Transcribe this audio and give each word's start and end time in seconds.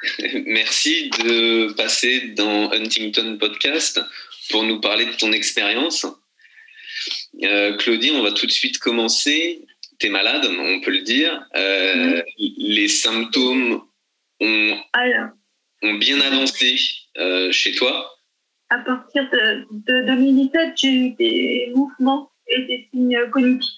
Merci 0.46 1.10
de 1.10 1.72
passer 1.72 2.28
dans 2.28 2.70
Huntington 2.72 3.36
Podcast 3.38 4.00
pour 4.50 4.62
nous 4.62 4.80
parler 4.80 5.06
de 5.06 5.12
ton 5.12 5.32
expérience. 5.32 6.06
Euh, 7.42 7.76
Claudie, 7.76 8.12
on 8.12 8.22
va 8.22 8.32
tout 8.32 8.46
de 8.46 8.52
suite 8.52 8.78
commencer. 8.78 9.64
Tu 9.98 10.06
es 10.06 10.10
malade, 10.10 10.46
on 10.46 10.80
peut 10.80 10.92
le 10.92 11.02
dire. 11.02 11.44
Euh, 11.56 12.22
Les 12.38 12.88
symptômes 12.88 13.82
ont, 14.40 14.76
Alors, 14.92 15.30
ont 15.82 15.94
bien 15.94 16.20
avancé 16.20 16.76
euh, 17.18 17.50
chez 17.50 17.72
toi. 17.72 18.08
à 18.70 18.78
partir 18.78 19.28
de, 19.30 19.66
de 19.70 20.06
2017, 20.06 20.72
j'ai 20.76 20.88
eu 20.92 21.10
des 21.10 21.72
mouvements 21.74 22.30
et 22.46 22.62
des 22.62 22.88
signes 22.92 23.18
cognitifs. 23.32 23.72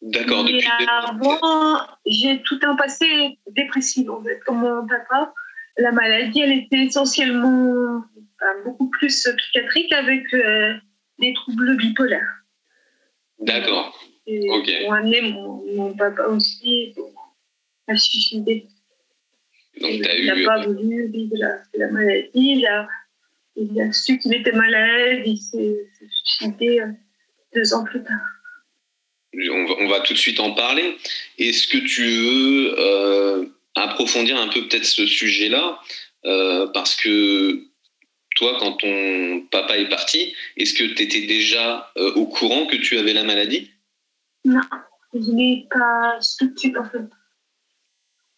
D'accord, 0.00 0.44
depuis 0.44 0.64
avant, 0.88 1.80
j'ai 2.06 2.40
tout 2.42 2.60
un 2.62 2.76
passé 2.76 3.36
dépressif, 3.50 4.08
en 4.08 4.22
fait, 4.22 4.38
comme 4.46 4.60
mon 4.60 4.86
papa. 4.86 5.32
La 5.78 5.92
maladie, 5.92 6.40
elle 6.40 6.52
était 6.52 6.84
essentiellement 6.86 8.02
beaucoup 8.64 8.88
plus 8.90 9.28
psychiatrique 9.36 9.92
avec 9.92 10.22
euh, 10.34 10.74
des 11.18 11.32
troubles 11.34 11.76
bipolaires. 11.76 12.34
D'accord, 13.40 13.96
Ok. 14.26 14.70
ont 14.86 14.92
amené 14.92 15.22
mon, 15.22 15.64
mon 15.74 15.94
papa 15.96 16.24
aussi 16.24 16.94
à 17.86 17.96
se 17.96 18.10
suicider. 18.10 18.66
donc 19.80 19.90
il 19.92 20.26
n'a 20.26 20.36
eu. 20.36 20.44
pas 20.44 20.66
voulu 20.66 21.08
vivre 21.08 21.34
la, 21.38 21.58
la 21.74 21.90
maladie. 21.90 22.28
Il 22.34 22.66
a, 22.66 22.88
il 23.56 23.80
a 23.80 23.92
su 23.92 24.18
qu'il 24.18 24.34
était 24.34 24.52
malade. 24.52 25.22
Il 25.24 25.38
s'est 25.38 25.86
suicidé 26.24 26.80
euh, 26.80 26.86
deux 27.54 27.72
ans 27.74 27.84
plus 27.84 28.02
tard. 28.02 28.20
On 29.34 29.64
va, 29.66 29.74
on 29.80 29.88
va 29.88 30.00
tout 30.00 30.14
de 30.14 30.18
suite 30.18 30.40
en 30.40 30.52
parler. 30.54 30.96
Est-ce 31.38 31.68
que 31.68 31.78
tu 31.78 32.02
veux 32.02 32.74
euh, 32.78 33.46
approfondir 33.82 34.36
un 34.40 34.48
peu 34.48 34.66
peut-être 34.68 34.84
ce 34.84 35.06
sujet-là 35.06 35.80
Euh, 36.24 36.66
Parce 36.74 36.96
que 36.96 37.62
toi, 38.36 38.56
quand 38.60 38.72
ton 38.78 39.46
papa 39.50 39.76
est 39.78 39.88
parti, 39.88 40.34
est-ce 40.56 40.74
que 40.74 40.84
tu 40.94 41.02
étais 41.02 41.26
déjà 41.26 41.90
euh, 41.96 42.12
au 42.14 42.26
courant 42.26 42.66
que 42.66 42.76
tu 42.76 42.98
avais 42.98 43.12
la 43.12 43.24
maladie? 43.24 43.70
Non, 44.44 44.60
je 45.14 45.30
n'ai 45.30 45.66
pas 45.70 46.18
tout 46.38 46.48
de 46.48 46.58
suite 46.58 46.76
en 46.76 46.84
fait. 46.84 47.02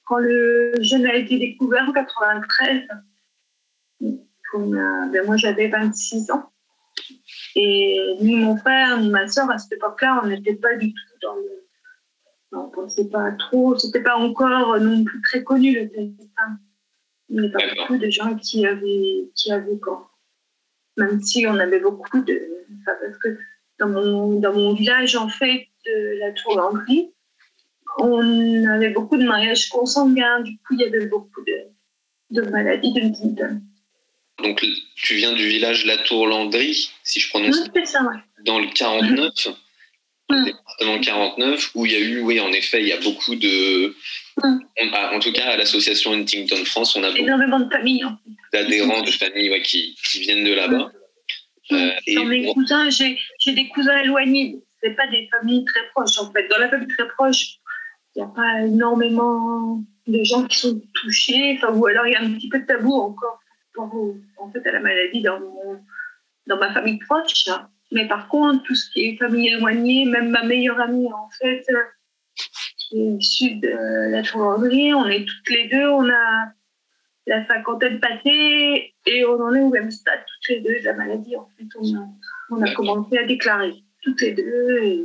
Quand 0.05 0.19
le 0.19 0.73
jeune 0.81 1.07
a 1.07 1.15
été 1.15 1.39
découvert 1.39 1.89
en 1.89 1.93
93, 1.93 2.87
on 4.55 4.73
a- 4.77 5.07
ben 5.13 5.25
moi 5.27 5.37
j'avais 5.37 5.69
26 5.69 6.31
ans. 6.31 6.51
Et 7.55 7.99
ni 8.21 8.37
mon 8.37 8.57
frère, 8.57 8.99
ni 9.01 9.09
ma 9.11 9.29
soeur, 9.29 9.51
à 9.51 9.59
cette 9.59 9.73
époque-là, 9.73 10.21
on 10.23 10.27
n'était 10.29 10.55
pas 10.57 10.75
du 10.77 10.93
tout 10.93 11.19
dans 11.23 11.35
le. 11.37 11.60
On 12.53 12.67
ne 12.67 12.71
pensait 12.71 13.09
pas 13.09 13.31
trop, 13.33 13.79
c'était 13.79 14.03
pas 14.03 14.17
encore 14.17 14.79
non 14.81 15.05
plus 15.05 15.21
très 15.23 15.45
connu 15.45 15.73
le 15.73 15.89
testin. 15.89 16.59
Il 17.29 17.41
n'y 17.41 17.47
avait 17.47 17.53
pas 17.53 17.75
beaucoup 17.77 17.99
de 17.99 18.11
gens 18.11 18.35
qui 18.37 18.67
avaient, 18.67 19.31
qui 19.37 19.53
avaient 19.53 19.79
corps. 19.79 20.19
Même 20.97 21.23
si 21.23 21.47
on 21.47 21.55
avait 21.55 21.79
beaucoup 21.81 22.21
de. 22.23 22.41
enfin, 22.81 22.97
parce 23.01 23.19
que 23.19 23.39
dans 23.79 23.89
mon, 23.89 24.41
dans 24.41 24.53
mon 24.53 24.75
village, 24.75 25.15
en 25.15 25.29
fait, 25.29 25.69
de 25.87 26.19
la 26.19 26.33
Tour-Landry, 26.33 27.13
on 27.99 28.65
avait 28.67 28.91
beaucoup 28.91 29.17
de 29.17 29.25
mariages 29.25 29.69
consanguins. 29.69 30.41
Du 30.41 30.59
coup, 30.59 30.75
il 30.75 30.81
y 30.81 30.85
avait 30.85 31.07
beaucoup 31.07 31.43
de, 31.45 31.69
de 32.31 32.43
maladies 32.51 32.93
de 32.93 33.01
Huntington. 33.01 33.63
Donc, 34.43 34.65
tu 34.97 35.15
viens 35.15 35.33
du 35.33 35.47
village 35.47 35.85
La 35.87 35.99
Tour-Landry, 35.99 36.91
si 37.05 37.21
je 37.21 37.29
prononce 37.29 37.63
C'est 37.75 37.85
ça, 37.85 38.03
ouais. 38.03 38.17
dans 38.45 38.59
le 38.59 38.69
49, 38.75 39.49
Département 40.45 40.99
49, 41.01 41.71
où 41.75 41.87
il 41.87 41.93
y 41.93 41.97
a 41.97 42.01
eu, 42.01 42.21
oui, 42.21 42.41
en 42.41 42.53
effet, 42.53 42.81
il 42.81 42.89
y 42.89 42.93
a 42.93 43.01
beaucoup 43.01 43.35
de. 43.35 43.95
Hum. 44.43 44.61
on 44.81 44.93
a- 44.95 45.15
en 45.15 45.19
tout 45.21 45.33
cas, 45.33 45.51
à 45.51 45.57
l'association 45.57 46.13
Huntington 46.13 46.65
France, 46.65 46.97
on 46.97 47.03
a 47.03 47.11
beaucoup 47.11 47.23
Énormément 47.25 47.61
de 47.61 47.71
familles. 47.71 48.05
en 48.05 48.11
fait. 48.11 48.59
d'adhérents 48.63 49.03
de 49.03 49.11
familles 49.11 49.51
ouais, 49.51 49.63
qui, 49.63 49.97
qui 50.05 50.21
viennent 50.21 50.45
de 50.45 50.53
là-bas. 50.55 50.91
Euh, 51.73 51.91
et 52.07 52.15
Dans 52.17 52.25
mes 52.25 52.45
bon, 52.47 52.55
cousins, 52.55 52.91
j'ai 52.91 53.19
j'ai 53.41 53.53
des 53.53 53.69
cousins 53.69 53.99
éloignés. 53.99 54.57
Ce 54.83 54.89
pas 54.91 55.07
des 55.09 55.29
familles 55.31 55.65
très 55.67 55.87
proches, 55.95 56.19
en 56.19 56.33
fait. 56.33 56.49
Dans 56.49 56.59
la 56.59 56.69
famille 56.69 56.89
très 56.89 57.07
proche, 57.09 57.59
il 58.17 58.23
n'y 58.23 58.25
a 58.25 58.29
pas 58.35 58.63
énormément 58.63 59.81
de 60.07 60.25
gens 60.25 60.45
qui 60.47 60.59
sont 60.59 60.81
touchés. 60.95 61.57
Enfin, 61.59 61.73
ou 61.75 61.87
alors, 61.87 62.07
il 62.07 62.13
y 62.13 62.17
a 62.17 62.23
un 62.23 62.33
petit 62.33 62.49
peu 62.49 62.59
de 62.61 62.67
tabou 62.67 62.95
encore 62.95 63.39
en 64.39 64.51
fait, 64.53 64.67
à 64.69 64.73
la 64.73 64.81
maladie 64.81 65.23
dans, 65.23 65.39
mon, 65.41 65.81
dans 66.47 66.59
ma 66.59 66.73
famille 66.73 66.99
proche. 66.99 67.45
Mais 67.93 68.07
par 68.07 68.29
contre, 68.29 68.63
tout 68.65 68.75
ce 68.75 68.91
qui 68.91 69.07
est 69.07 69.17
famille 69.17 69.49
éloignée, 69.49 70.05
même 70.05 70.31
ma 70.31 70.45
meilleure 70.45 70.81
amie, 70.81 71.13
en 71.13 71.29
fait, 71.41 71.65
euh, 71.71 71.77
qui 72.79 73.01
est 73.01 73.17
issue 73.19 73.55
de 73.57 74.11
la 74.11 74.23
Tourlandrie, 74.23 74.95
on 74.95 75.07
est 75.09 75.25
toutes 75.25 75.51
les 75.51 75.69
deux, 75.69 75.89
on 75.89 76.09
a 76.09 76.53
la 77.27 77.47
cinquantaine 77.47 78.01
passée 78.01 78.95
et 79.07 79.25
on 79.25 79.41
en 79.41 79.55
est 79.55 79.61
au 79.61 79.71
même 79.71 79.91
stade, 79.91 80.21
toutes 80.27 80.49
les 80.57 80.61
deux, 80.61 80.79
de 80.81 80.85
la 80.85 80.95
maladie. 80.95 81.37
En 81.37 81.49
fait, 81.57 81.65
on 81.79 81.97
a, 81.97 82.07
on 82.51 82.57
a 82.63 82.67
D'accord. 82.67 82.75
commencé 82.87 83.19
à 83.19 83.25
déclarer, 83.25 83.75
toutes 84.03 84.21
les 84.21 84.33
deux. 84.33 84.83
et- 84.85 85.05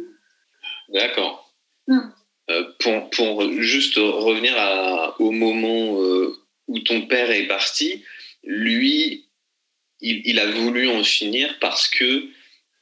D'accord. 0.94 1.54
Hum. 1.88 2.12
Euh, 2.52 2.64
pour, 2.80 3.10
pour 3.10 3.52
juste 3.62 3.96
revenir 3.96 4.54
à- 4.58 5.20
au 5.20 5.32
moment 5.32 6.00
euh, 6.00 6.36
où 6.68 6.80
ton 6.80 7.02
père 7.08 7.32
est 7.32 7.48
parti, 7.48 8.04
lui, 8.44 9.28
il, 10.00 10.22
il 10.26 10.40
a 10.40 10.52
voulu 10.52 10.88
en 10.90 11.04
finir 11.04 11.58
parce 11.60 11.88
que 11.88 12.24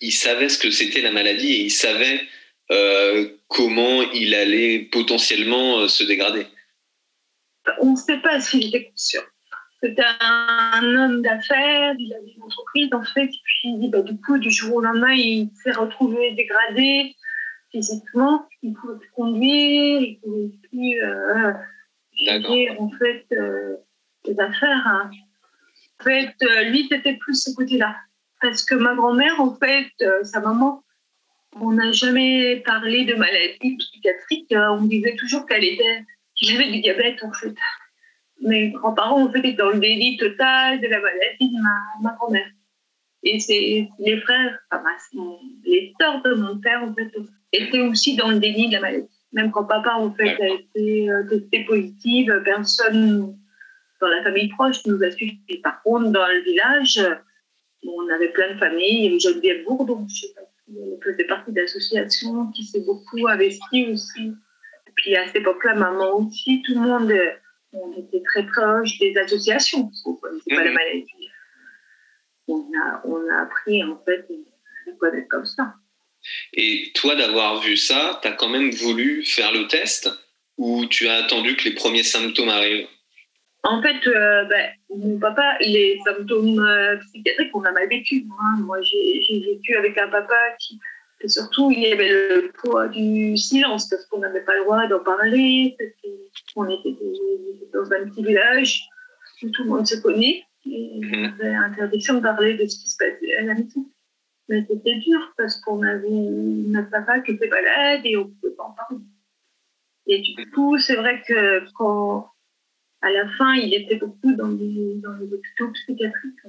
il 0.04 0.12
savait 0.12 0.50
ce 0.50 0.60
que 0.60 0.70
c'était 0.70 1.02
la 1.02 1.12
maladie 1.12 1.54
et 1.54 1.62
il 1.64 1.72
savait 1.72 2.22
euh, 2.72 3.30
comment 3.48 4.02
il 4.12 4.36
allait 4.36 4.80
potentiellement 4.92 5.80
euh, 5.80 5.88
se 5.88 6.04
dégrader. 6.04 6.46
On 7.80 7.92
ne 7.92 7.96
sait 7.96 8.20
pas 8.20 8.42
s'il 8.42 8.68
était 8.68 8.90
conscient. 8.90 9.22
C'était 9.82 10.04
un 10.20 10.96
homme 10.96 11.22
d'affaires, 11.22 11.96
il 11.98 12.14
avait 12.14 12.34
une 12.36 12.44
entreprise 12.44 12.90
en 12.94 13.04
fait, 13.04 13.26
et 13.26 13.42
puis 13.44 13.90
bah, 13.90 14.02
du 14.02 14.20
coup, 14.20 14.38
du 14.38 14.50
jour 14.52 14.76
au 14.76 14.82
lendemain, 14.82 15.14
il 15.14 15.50
s'est 15.62 15.72
retrouvé 15.72 16.32
dégradé 16.34 17.16
physiquement, 17.72 18.48
il 18.62 18.72
ne 18.72 18.76
pouvait 18.76 19.00
plus 19.00 19.12
conduire, 19.12 20.02
il 20.02 20.20
ne 20.26 20.48
pouvait 20.48 20.68
plus 20.70 21.02
euh, 21.02 21.54
gérer 22.14 22.70
en 22.78 22.90
fait 22.92 23.26
euh, 23.32 23.78
les 24.26 24.40
affaires. 24.40 24.84
hein. 24.86 25.12
En 26.00 26.04
fait, 26.04 26.36
lui, 26.66 26.88
c'était 26.90 27.16
plus 27.16 27.42
ce 27.42 27.54
côté-là. 27.56 27.96
Parce 28.44 28.66
que 28.66 28.76
ma 28.76 28.94
grand-mère, 28.94 29.40
en 29.40 29.56
fait, 29.56 29.88
euh, 30.02 30.22
sa 30.26 30.42
maman, 30.42 30.84
on 31.62 31.72
n'a 31.72 31.94
jamais 31.94 32.58
parlé 32.66 33.06
de 33.06 33.16
maladie 33.16 33.78
psychiatrique. 33.78 34.52
euh, 34.52 34.68
on 34.72 34.84
disait 34.84 35.16
toujours 35.16 35.46
qu'elle 35.46 35.64
était, 35.64 36.04
qu'il 36.36 36.54
avait 36.54 36.70
du 36.70 36.82
diabète, 36.82 37.24
en 37.24 37.32
fait. 37.32 37.56
Mes 38.42 38.72
grands-parents, 38.72 39.24
en 39.24 39.32
fait, 39.32 39.40
étaient 39.40 39.54
dans 39.54 39.70
le 39.70 39.80
délit 39.80 40.18
total 40.18 40.82
de 40.82 40.88
la 40.88 41.00
maladie 41.00 41.56
de 41.56 42.02
ma, 42.02 42.16
grand-mère. 42.16 42.50
Et 43.24 43.40
c'est 43.40 43.88
les 44.00 44.20
frères, 44.20 44.60
enfin, 44.72 44.84
les 45.64 45.94
sœurs 46.02 46.22
de 46.24 46.34
mon 46.34 46.60
père, 46.60 46.84
en 46.84 46.94
fait, 46.94 47.14
étaient 47.54 47.80
aussi 47.80 48.18
dans 48.18 48.28
le 48.28 48.40
déni 48.40 48.68
de 48.68 48.74
la 48.74 48.82
maladie. 48.82 49.08
Même 49.32 49.52
quand 49.52 49.64
papa, 49.64 49.94
en 49.94 50.14
fait, 50.14 50.36
a 50.42 50.48
été 50.50 51.10
euh, 51.10 51.24
testé 51.30 51.64
positive, 51.64 52.42
personne 52.44 53.38
dans 54.02 54.08
la 54.08 54.22
famille 54.22 54.50
proche 54.50 54.86
nous 54.86 55.02
a 55.02 55.12
suivis. 55.12 55.62
Par 55.64 55.82
contre, 55.82 56.10
dans 56.10 56.28
le 56.28 56.42
village, 56.42 57.00
on 57.86 58.10
avait 58.10 58.30
plein 58.32 58.54
de 58.54 58.60
familles. 58.60 58.98
Il 58.98 59.04
y 59.04 59.08
avait 59.08 59.20
Geneviève 59.20 59.64
Bourdon, 59.66 60.06
je 60.10 60.22
sais 60.28 60.34
pas 60.34 60.42
si 60.42 60.78
elle 60.78 61.00
faisait 61.04 61.26
partie 61.26 61.52
d'associations 61.52 62.48
qui 62.52 62.64
s'est 62.64 62.82
beaucoup 62.82 63.28
investie 63.28 63.88
aussi. 63.88 64.32
Et 64.88 64.92
puis 64.96 65.16
à 65.16 65.28
cette 65.28 65.38
époque-là, 65.38 65.76
maman 65.76 66.18
aussi, 66.18 66.62
tout 66.66 66.74
le 66.74 66.80
monde, 66.82 67.14
on 67.74 67.92
était 67.94 68.22
très 68.24 68.46
proche 68.48 68.98
des 69.00 69.16
associations, 69.18 69.90
la 70.48 70.64
Mhm. 70.66 70.74
maladie. 70.74 71.30
On 72.48 72.60
a, 72.78 73.02
on 73.06 73.30
a 73.30 73.42
appris 73.44 73.84
en 73.84 73.98
fait 74.04 74.26
à 74.88 74.92
connaître 75.00 75.28
comme 75.30 75.46
ça. 75.46 75.74
Et 76.54 76.92
toi, 76.96 77.16
d'avoir 77.16 77.62
vu 77.62 77.76
ça, 77.78 78.20
tu 78.22 78.28
as 78.28 78.32
quand 78.34 78.50
même 78.50 78.72
voulu 78.72 79.26
faire 79.26 79.52
le 79.52 79.68
test 79.68 80.10
ou 80.58 80.86
tu 80.86 81.08
as 81.08 81.16
attendu 81.26 81.56
que 81.56 81.66
les 81.66 81.76
premiers 81.76 82.04
symptômes 82.04 82.50
arrivent? 82.50 82.88
En 83.66 83.82
fait, 83.82 84.06
euh, 84.08 84.44
ben, 84.46 84.72
mon 84.90 85.20
papa, 85.20 85.58
les 85.62 85.98
symptômes 86.06 86.60
euh, 86.60 86.98
psychiatriques, 86.98 87.56
on 87.56 87.64
a 87.64 87.72
mal 87.72 87.88
vécu. 87.88 88.26
hein. 88.40 88.60
Moi, 88.62 88.82
j'ai 88.82 89.40
vécu 89.46 89.76
avec 89.78 89.98
un 89.98 90.10
papa 90.10 90.36
qui, 90.60 90.80
et 91.22 91.30
surtout, 91.30 91.72
il 91.72 91.80
y 91.80 91.92
avait 91.92 92.10
le 92.10 92.52
poids 92.62 92.90
du 92.90 93.38
silence 93.38 93.88
parce 93.90 94.06
qu'on 94.08 94.20
n'avait 94.20 94.42
pas 94.42 94.56
le 94.58 94.64
droit 94.66 94.86
d'en 94.88 95.00
parler. 95.00 95.76
C'était- 95.80 96.10
On 96.58 96.68
était 96.68 96.96
dans 97.74 97.86
un 97.94 98.10
petit 98.10 98.24
village 98.24 98.82
où 99.42 99.50
tout 99.50 99.64
le 99.64 99.70
monde 99.70 99.88
se 99.88 99.96
connaît. 100.02 100.44
Et 100.66 100.92
on 100.96 101.02
Mhm. 101.02 101.34
avait 101.40 101.54
interdiction 101.56 102.16
de 102.16 102.20
parler 102.22 102.54
de 102.56 102.66
ce 102.68 102.78
qui 102.78 102.90
se 102.90 102.98
passait 102.98 103.36
à 103.38 103.42
la 103.44 103.54
maison. 103.54 103.86
Mais 104.50 104.66
c'était 104.70 104.96
dur 104.96 105.34
parce 105.38 105.60
qu'on 105.62 105.82
avait 105.84 106.10
notre 106.10 106.90
papa 106.90 107.22
qui 107.22 107.32
était 107.32 107.48
malade 107.48 108.02
et 108.04 108.18
on 108.18 108.26
ne 108.26 108.32
pouvait 108.34 108.54
pas 108.56 108.64
en 108.64 108.72
parler. 108.72 108.98
Et 110.08 110.20
du 110.20 110.50
coup, 110.52 110.78
c'est 110.80 110.96
vrai 110.96 111.22
que 111.26 111.64
quand, 111.76 112.30
à 113.04 113.12
la 113.12 113.28
fin, 113.38 113.54
il 113.56 113.74
était 113.74 113.98
beaucoup 113.98 114.34
dans 114.34 114.48
les, 114.48 114.96
dans 114.96 115.14
les 115.14 115.32
hôpitaux 115.32 115.70
psychiatriques. 115.74 116.40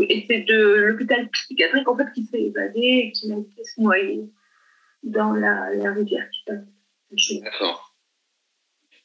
Et 0.00 0.24
c'est 0.28 0.40
de 0.42 0.84
l'hôpital 0.86 1.28
psychiatrique 1.30 1.88
en 1.88 1.96
fait 1.96 2.10
qui 2.14 2.24
s'est 2.24 2.42
évadé 2.42 2.80
et 2.80 3.12
qui 3.12 3.32
a 3.32 3.36
été 3.38 3.64
se 3.64 3.80
noyer 3.80 4.28
dans 5.02 5.32
la, 5.32 5.74
la 5.74 5.92
rivière 5.92 6.28
qui 6.30 6.40
passe. 6.46 7.40
D'accord. 7.42 7.94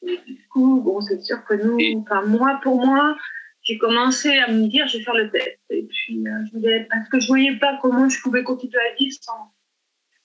Du 0.02 0.46
coup, 0.52 0.80
bon, 0.82 1.00
c'est 1.00 1.20
sûr 1.22 1.44
que 1.46 1.54
nous, 1.54 1.78
Et- 1.78 1.96
enfin 1.96 2.22
moi, 2.26 2.60
pour 2.62 2.84
moi, 2.84 3.16
j'ai 3.62 3.78
commencé 3.78 4.28
à 4.38 4.50
me 4.52 4.66
dire, 4.68 4.86
je 4.88 4.98
vais 4.98 5.04
faire 5.04 5.14
le 5.14 5.30
test. 5.30 5.58
Et 5.70 5.84
puis, 5.84 6.28
euh, 6.28 6.44
je 6.46 6.52
voulais, 6.58 6.86
parce 6.90 7.08
que 7.08 7.18
je 7.20 7.26
voyais 7.26 7.56
pas 7.56 7.78
comment 7.80 8.08
je 8.08 8.20
pouvais 8.20 8.42
continuer 8.44 8.78
à 8.78 8.94
vivre 8.96 9.16
sans. 9.20 9.52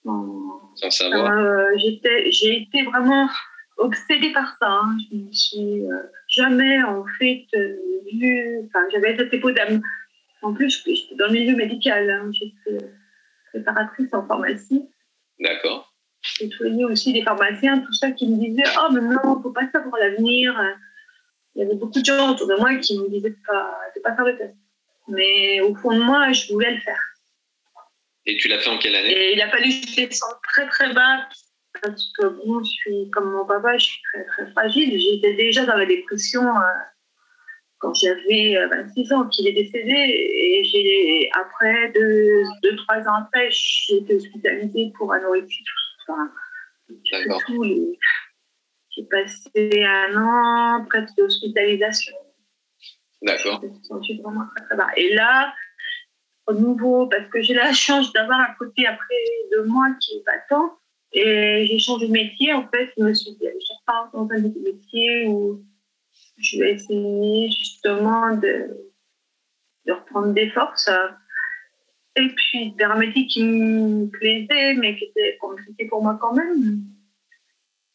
sans- 0.03 0.71
Sans 0.75 0.91
savoir. 0.91 1.31
euh, 1.37 1.71
j'ai 1.77 2.61
été 2.61 2.83
vraiment 2.83 3.29
obsédée 3.79 4.31
par 4.31 4.55
ça. 4.61 4.67
hein. 4.69 4.97
Je 5.11 5.15
me 5.17 5.31
suis 5.31 5.81
euh, 5.85 6.03
jamais, 6.27 6.81
en 6.83 7.03
fait, 7.17 7.45
euh, 7.55 7.75
vue. 8.13 8.59
Enfin, 8.67 8.85
j'avais 8.91 9.17
cette 9.17 9.33
épaule 9.33 9.53
d'âme. 9.55 9.81
En 10.41 10.53
plus, 10.53 10.81
j'étais 10.85 11.15
dans 11.15 11.27
le 11.27 11.33
milieu 11.33 11.55
médical. 11.55 12.09
hein. 12.09 12.31
J'étais 12.31 12.85
préparatrice 13.51 14.13
en 14.13 14.25
pharmacie. 14.27 14.87
D'accord. 15.39 15.93
J'ai 16.21 16.49
soigné 16.49 16.85
aussi 16.85 17.13
des 17.13 17.23
pharmaciens, 17.23 17.79
tout 17.79 17.93
ça, 17.93 18.11
qui 18.11 18.27
me 18.27 18.37
disaient 18.39 18.63
Oh, 18.77 18.91
mais 18.93 19.01
non, 19.01 19.19
il 19.23 19.37
ne 19.37 19.41
faut 19.43 19.51
pas 19.51 19.69
savoir 19.71 19.95
l'avenir. 19.99 20.53
Il 21.55 21.63
y 21.63 21.65
avait 21.65 21.75
beaucoup 21.75 21.99
de 21.99 22.05
gens 22.05 22.31
autour 22.31 22.47
de 22.47 22.55
moi 22.55 22.75
qui 22.75 22.97
me 22.99 23.09
disaient 23.09 23.29
de 23.29 23.35
ne 23.35 23.45
pas, 23.47 23.79
de 23.95 24.01
pas 24.01 24.15
faire 24.15 24.25
le 24.25 24.37
test. 24.37 24.55
Mais 25.07 25.61
au 25.61 25.73
fond 25.75 25.91
de 25.93 26.01
moi, 26.01 26.31
je 26.31 26.51
voulais 26.53 26.71
le 26.75 26.81
faire. 26.81 26.99
Et 28.25 28.37
tu 28.37 28.47
l'as 28.47 28.59
fait 28.59 28.69
en 28.69 28.77
quelle 28.77 28.95
année? 28.95 29.11
Et 29.11 29.33
il 29.33 29.41
a 29.41 29.49
fallu 29.49 29.69
que 29.69 29.87
je 29.87 29.95
descende 29.95 30.35
très 30.43 30.67
très 30.67 30.93
bas 30.93 31.27
parce 31.81 32.11
que 32.17 32.27
bon, 32.27 32.63
je 32.63 32.69
suis 32.69 33.09
comme 33.11 33.31
mon 33.31 33.45
papa, 33.45 33.77
je 33.77 33.85
suis 33.85 34.01
très 34.13 34.25
très 34.25 34.51
fragile. 34.51 34.99
J'étais 34.99 35.33
déjà 35.35 35.65
dans 35.65 35.75
la 35.77 35.85
dépression 35.85 36.41
euh, 36.47 36.61
quand 37.79 37.93
j'avais 37.93 38.57
euh, 38.57 38.67
26 38.69 39.13
ans 39.13 39.27
qu'il 39.27 39.47
est 39.47 39.53
décédé 39.53 39.93
et 39.93 40.63
j'ai 40.63 41.29
après 41.33 41.91
deux, 41.93 42.43
deux 42.63 42.75
trois 42.77 42.99
ans 43.07 43.21
après 43.21 43.49
j'ai 43.51 43.97
été 43.97 44.15
hospitalisée 44.15 44.91
pour 44.97 45.13
anorexie. 45.13 45.63
Enfin, 46.07 46.31
j'ai 46.89 47.17
fait 47.17 47.29
D'accord. 47.29 47.41
tout 47.45 47.63
les- 47.63 47.99
J'ai 48.95 49.03
passé 49.03 49.83
un 49.85 50.17
an 50.17 50.85
presque 50.85 51.15
d'hospitalisation. 51.17 52.15
D'accord. 53.21 53.61
Et 54.97 55.13
là, 55.13 55.53
au 56.47 56.53
nouveau, 56.53 57.07
parce 57.07 57.27
que 57.29 57.41
j'ai 57.41 57.53
la 57.53 57.73
chance 57.73 58.11
d'avoir 58.13 58.39
un 58.39 58.53
côté 58.57 58.87
après 58.87 59.15
de 59.55 59.61
moi 59.63 59.87
qui 60.01 60.15
est 60.17 60.23
battant, 60.25 60.78
et 61.11 61.67
j'ai 61.67 61.79
changé 61.79 62.07
de 62.07 62.11
métier, 62.11 62.53
en 62.53 62.67
fait, 62.67 62.91
je 62.97 63.03
me 63.03 63.13
suis 63.13 63.31
dit, 63.31 63.45
je 63.45 63.73
repars 63.79 64.09
dans 64.13 64.27
un 64.29 64.39
métier 64.39 65.27
où 65.27 65.63
je 66.37 66.59
vais 66.59 66.73
essayer 66.73 67.49
justement 67.51 68.35
de, 68.35 68.91
de 69.85 69.91
reprendre 69.91 70.33
des 70.33 70.49
forces. 70.51 70.89
Et 72.15 72.27
puis, 72.27 72.73
vers 72.77 72.91
un 72.91 72.99
métier 72.99 73.25
qui 73.27 73.43
me 73.43 74.07
plaisait, 74.07 74.75
mais 74.75 74.97
qui 74.97 75.05
était 75.05 75.37
compliqué 75.37 75.85
pour 75.85 76.03
moi 76.03 76.17
quand 76.21 76.33
même. 76.33 76.83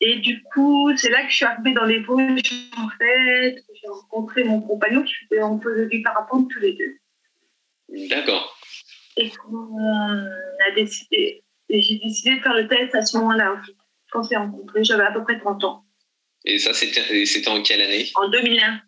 Et 0.01 0.17
du 0.17 0.43
coup, 0.43 0.91
c'est 0.97 1.11
là 1.11 1.23
que 1.25 1.31
je 1.31 1.37
suis 1.37 1.45
arrivée 1.45 1.73
dans 1.73 1.85
les 1.85 2.01
Vosges, 2.01 2.69
en 2.77 2.89
fait. 2.99 3.65
J'ai 3.75 3.89
rencontré 3.89 4.45
mon 4.45 4.61
compagnon 4.61 5.03
qui 5.05 5.15
faisait, 5.15 5.43
on 5.43 5.61
faisait 5.61 5.87
du 5.87 6.03
parapente 6.03 6.51
tous 6.51 6.61
les 6.61 6.73
deux. 6.73 8.09
D'accord. 8.09 8.57
Et 9.17 9.31
qu'on 9.31 9.79
a 9.79 10.71
décidé, 10.75 11.44
et 11.69 11.81
j'ai 11.83 11.97
décidé 11.97 12.37
de 12.37 12.41
faire 12.43 12.55
le 12.55 12.69
test 12.69 12.95
à 12.95 13.03
ce 13.03 13.17
moment-là, 13.19 13.61
quand 14.11 14.21
on 14.21 14.23
s'est 14.23 14.37
rencontrés. 14.37 14.85
J'avais 14.85 15.05
à 15.05 15.13
peu 15.13 15.23
près 15.23 15.39
30 15.39 15.65
ans, 15.65 15.85
Et 16.45 16.59
ça, 16.59 16.73
c'était 16.75 17.49
en 17.49 17.63
quelle 17.63 17.81
année? 17.81 18.11
En 18.17 18.29
2001. 18.29 18.81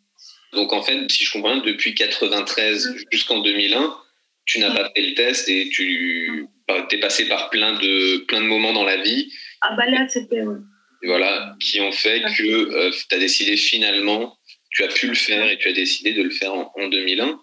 Donc 0.53 0.73
en 0.73 0.83
fait, 0.83 1.11
si 1.11 1.25
je 1.25 1.33
comprends 1.33 1.55
bien, 1.57 1.65
depuis 1.65 1.95
93 1.95 2.87
Mm. 2.87 2.99
jusqu'en 3.13 3.41
2001, 3.41 3.97
tu 4.45 4.59
n'as 4.61 4.75
pas 4.75 4.91
fait 4.95 5.03
le 5.03 5.15
test 5.15 5.49
et 5.49 5.69
tu 5.71 6.47
es 6.93 6.99
passé 7.01 7.27
par 7.29 7.51
plein 7.51 7.79
de, 7.79 8.19
plein 8.27 8.41
de 8.41 8.47
moments 8.47 8.73
dans 8.73 8.85
la 8.85 8.97
vie 9.03 9.33
Ah 9.63 9.75
bah 9.77 9.87
là, 9.87 10.07
c'était... 10.09 10.43
ouais. 10.43 10.57
voilà, 11.03 11.57
qui 11.61 11.81
ont 11.81 11.91
fait 11.93 12.23
que 12.23 13.09
tu 13.09 13.15
as 13.15 13.19
décidé 13.19 13.57
finalement, 13.57 14.39
tu 14.71 14.85
as 14.85 14.89
pu 14.89 15.09
le 15.09 15.15
faire 15.15 15.49
et 15.51 15.59
tu 15.59 15.69
as 15.69 15.73
décidé 15.73 16.13
de 16.13 16.23
le 16.23 16.31
faire 16.31 16.55
en, 16.55 16.73
en 16.77 16.89
2001. 16.89 17.41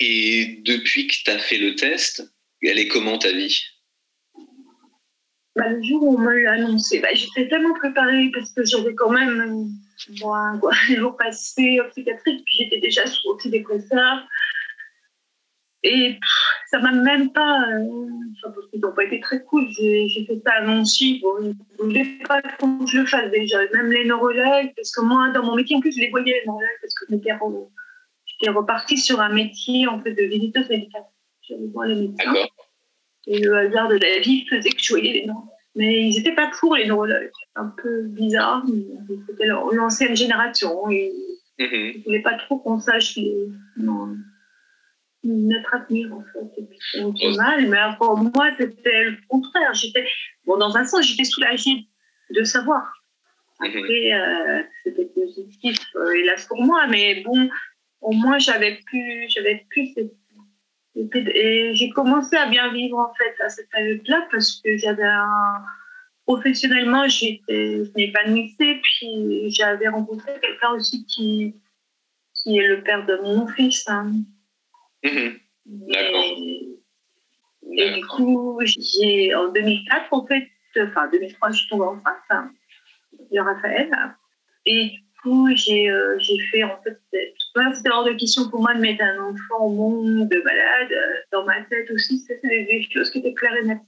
Et 0.00 0.60
depuis 0.64 1.06
que 1.08 1.14
tu 1.24 1.30
as 1.30 1.38
fait 1.38 1.58
le 1.58 1.74
test, 1.74 2.22
elle 2.66 2.78
est 2.78 2.88
comment 2.88 3.18
ta 3.18 3.32
vie? 3.32 3.62
Bah, 5.56 5.68
le 5.70 5.82
jour 5.82 6.02
où 6.02 6.16
on 6.16 6.18
me 6.18 6.38
l'a 6.38 6.52
annoncé, 6.52 7.00
bah, 7.00 7.08
j'étais 7.14 7.48
tellement 7.48 7.74
préparée 7.74 8.30
parce 8.32 8.52
que 8.52 8.64
j'avais 8.64 8.94
quand 8.94 9.10
même 9.10 9.40
euh, 9.40 10.26
un 10.32 10.60
jour 10.94 11.16
passé 11.16 11.80
en 11.80 11.88
psychiatrique, 11.90 12.44
puis 12.44 12.56
j'étais 12.58 12.78
déjà 12.78 13.06
sous 13.06 13.32
antidépresseurs. 13.32 14.26
Et 15.82 16.10
pff, 16.10 16.30
ça 16.70 16.78
m'a 16.80 16.92
même 16.92 17.32
pas. 17.32 17.62
Euh, 17.70 18.06
parce 18.42 18.68
qu'ils 18.70 18.80
n'ont 18.80 18.92
pas 18.92 19.04
été 19.04 19.20
très 19.20 19.42
cool. 19.44 19.68
J'ai 19.70 20.26
fait 20.26 20.40
ça 20.44 20.54
à 20.54 20.62
Nancy. 20.62 21.20
Bon, 21.22 21.34
ils 21.40 21.48
ne 21.48 21.84
voulaient 21.84 22.18
pas 22.26 22.42
que 22.42 22.64
je 22.86 22.98
le 22.98 23.06
fasse 23.06 23.30
déjà. 23.30 23.58
Même 23.72 23.90
les 23.90 24.04
neurologues, 24.04 24.72
parce 24.76 24.92
que 24.92 25.00
moi, 25.02 25.30
dans 25.30 25.44
mon 25.44 25.56
métier, 25.56 25.76
en 25.76 25.80
plus, 25.80 25.94
je 25.94 26.00
les 26.00 26.10
voyais, 26.10 26.34
les 26.40 26.46
neurologues, 26.46 26.68
parce 26.80 26.94
que 26.94 27.06
j'étais 27.10 28.50
repartie 28.50 28.98
sur 28.98 29.20
un 29.20 29.30
métier 29.30 29.86
en 29.88 30.00
fait, 30.02 30.12
de 30.12 30.22
visiteuse 30.22 30.68
médicale. 30.68 31.04
J'allais 31.48 31.66
voir 31.72 31.86
les 31.86 31.94
médecins. 31.94 32.32
D'accord 32.32 32.68
Et 33.26 33.38
le 33.40 33.56
hasard 33.56 33.88
de 33.88 33.96
la 33.96 34.18
vie 34.20 34.46
faisait 34.46 34.70
que 34.70 34.80
je 34.82 34.92
voyais 34.92 35.12
les 35.12 35.26
neurologues. 35.26 35.48
Mais 35.74 36.08
ils 36.08 36.16
n'étaient 36.16 36.34
pas 36.34 36.50
pour 36.58 36.74
les 36.76 36.86
neurologues. 36.86 37.30
Un 37.54 37.72
peu 37.80 38.02
bizarre, 38.08 38.64
mais 38.66 38.82
c'était 39.28 39.46
l'ancienne 39.46 40.16
génération. 40.16 40.90
Et 40.90 41.12
Mhm. 41.58 41.68
ils 41.72 41.98
ne 41.98 42.04
voulaient 42.04 42.22
pas 42.22 42.34
trop 42.38 42.58
qu'on 42.58 42.78
sache 42.78 43.16
les, 43.16 43.48
non, 43.76 44.16
notre 45.24 45.74
avenir, 45.74 46.12
en 46.14 46.22
fait. 46.32 46.60
Et 46.60 46.64
puis, 46.64 46.78
on 47.00 47.12
mal. 47.36 47.68
Mais 47.68 47.78
pour 47.98 48.16
moi, 48.16 48.50
c'était 48.58 49.04
le 49.04 49.16
contraire. 49.28 49.74
J'étais, 49.74 50.06
bon, 50.44 50.56
dans 50.56 50.76
un 50.76 50.84
sens, 50.84 51.06
j'étais 51.06 51.24
soulagée 51.24 51.86
de 52.30 52.44
savoir. 52.44 52.92
Mhm. 53.60 53.66
Après, 53.76 54.12
euh, 54.12 54.62
c'était 54.84 55.06
positif, 55.06 55.78
euh, 55.96 56.12
hélas 56.12 56.46
pour 56.46 56.62
moi, 56.62 56.86
mais 56.88 57.22
bon, 57.24 57.50
au 58.00 58.12
moins, 58.12 58.38
j'avais 58.38 58.78
plus, 58.86 59.26
j'avais 59.28 59.66
plus 59.70 59.92
cette 59.94 60.12
et 60.96 61.74
j'ai 61.74 61.90
commencé 61.90 62.36
à 62.36 62.46
bien 62.46 62.72
vivre 62.72 62.98
en 62.98 63.12
fait 63.14 63.42
à 63.42 63.48
cette 63.48 63.70
période-là 63.70 64.26
parce 64.30 64.60
que 64.60 64.76
j'avais 64.76 65.04
un 65.04 65.62
professionnellement 66.26 67.06
j'étais 67.08 67.84
je 67.84 67.90
m'épanouissais 67.96 68.80
puis 68.82 69.50
j'avais 69.50 69.88
rencontré 69.88 70.32
quelqu'un 70.40 70.70
aussi 70.70 71.04
qui 71.06 71.54
qui 72.34 72.58
est 72.58 72.66
le 72.66 72.82
père 72.82 73.06
de 73.06 73.16
mon 73.22 73.46
fils 73.48 73.88
hein. 73.88 74.12
Mhm. 75.04 75.38
D'accord. 75.66 76.22
et, 76.24 76.78
et 77.72 77.90
du 77.92 78.06
coup 78.06 78.60
j'ai 78.66 79.34
en 79.34 79.52
2004 79.52 80.12
en 80.12 80.26
fait 80.26 80.48
enfin 80.80 81.08
2003 81.08 81.50
je 81.50 81.56
suis 81.58 81.68
tombée 81.68 81.84
enceinte 81.84 82.16
hein, 82.30 82.50
de 83.30 83.40
Raphaël 83.40 83.90
et 84.66 84.88
du 84.88 85.07
coup 85.22 85.48
j'ai 85.54 85.90
euh, 85.90 86.16
j'ai 86.18 86.38
fait 86.50 86.62
en 86.64 86.80
fait 86.82 86.98
c'était 87.74 87.90
hors 87.90 88.04
de 88.04 88.12
question 88.12 88.48
pour 88.48 88.60
moi 88.60 88.74
de 88.74 88.80
mettre 88.80 89.02
un 89.02 89.18
enfant 89.18 89.64
au 89.66 89.70
monde 89.70 90.28
de 90.28 90.42
malade 90.42 90.92
euh, 90.92 91.14
dans 91.32 91.44
ma 91.44 91.60
tête 91.62 91.90
aussi 91.90 92.18
c'était 92.18 92.48
des, 92.48 92.64
des 92.64 92.88
choses 92.92 93.10
qui 93.10 93.18
étaient 93.18 93.34
claires 93.34 93.56
et 93.56 93.64
nettes 93.66 93.78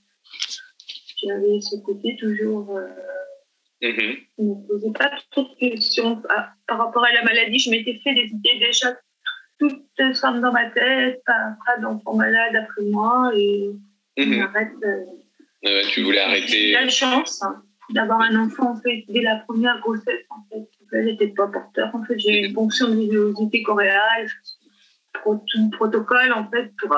j'avais 1.22 1.60
ce 1.60 1.76
côté 1.84 2.16
toujours 2.16 2.76
euh, 2.76 2.86
je 3.82 3.88
ne 4.38 4.48
me 4.48 4.66
posais 4.66 4.92
pas 4.92 5.10
trop 5.30 5.42
de 5.42 5.58
questions 5.58 6.22
Ah, 6.28 6.52
par 6.66 6.78
rapport 6.78 7.04
à 7.04 7.12
la 7.12 7.22
maladie. 7.24 7.58
Je 7.58 7.70
m'étais 7.70 7.98
fait 8.04 8.14
des 8.14 8.26
idées 8.26 8.58
déjà 8.60 8.94
toutes 9.58 9.82
simples 10.14 10.40
dans 10.40 10.52
ma 10.52 10.70
tête, 10.70 11.22
pas, 11.26 11.56
pas 11.66 11.80
d'enfant 11.80 12.14
malade 12.14 12.56
après 12.56 12.82
moi. 12.84 13.30
Et 13.34 13.70
arrête, 14.18 14.68
euh, 14.84 15.04
Ouais, 15.62 15.82
tu 15.90 16.02
voulais 16.02 16.18
J'ai 16.18 16.22
arrêter. 16.24 16.72
la 16.72 16.88
chance 16.88 17.42
hein, 17.42 17.62
d'avoir 17.90 18.20
un 18.22 18.34
enfant 18.44 18.72
en 18.72 18.80
fait, 18.80 19.04
dès 19.08 19.20
la 19.20 19.36
première 19.46 19.78
grossesse. 19.80 20.24
En 20.30 20.42
fait. 20.50 20.68
J'étais 20.92 21.28
pas 21.28 21.46
porteur. 21.48 21.94
En 21.94 22.04
fait, 22.04 22.18
j'ai 22.18 22.40
eu 22.40 22.46
une 22.46 22.54
fonction 22.54 22.88
de 22.88 22.94
villosité 22.94 23.62
coréale, 23.62 24.28
tout 25.24 25.40
le 25.54 25.76
protocole, 25.76 26.32
en 26.32 26.48
fait, 26.50 26.72
pour 26.78 26.94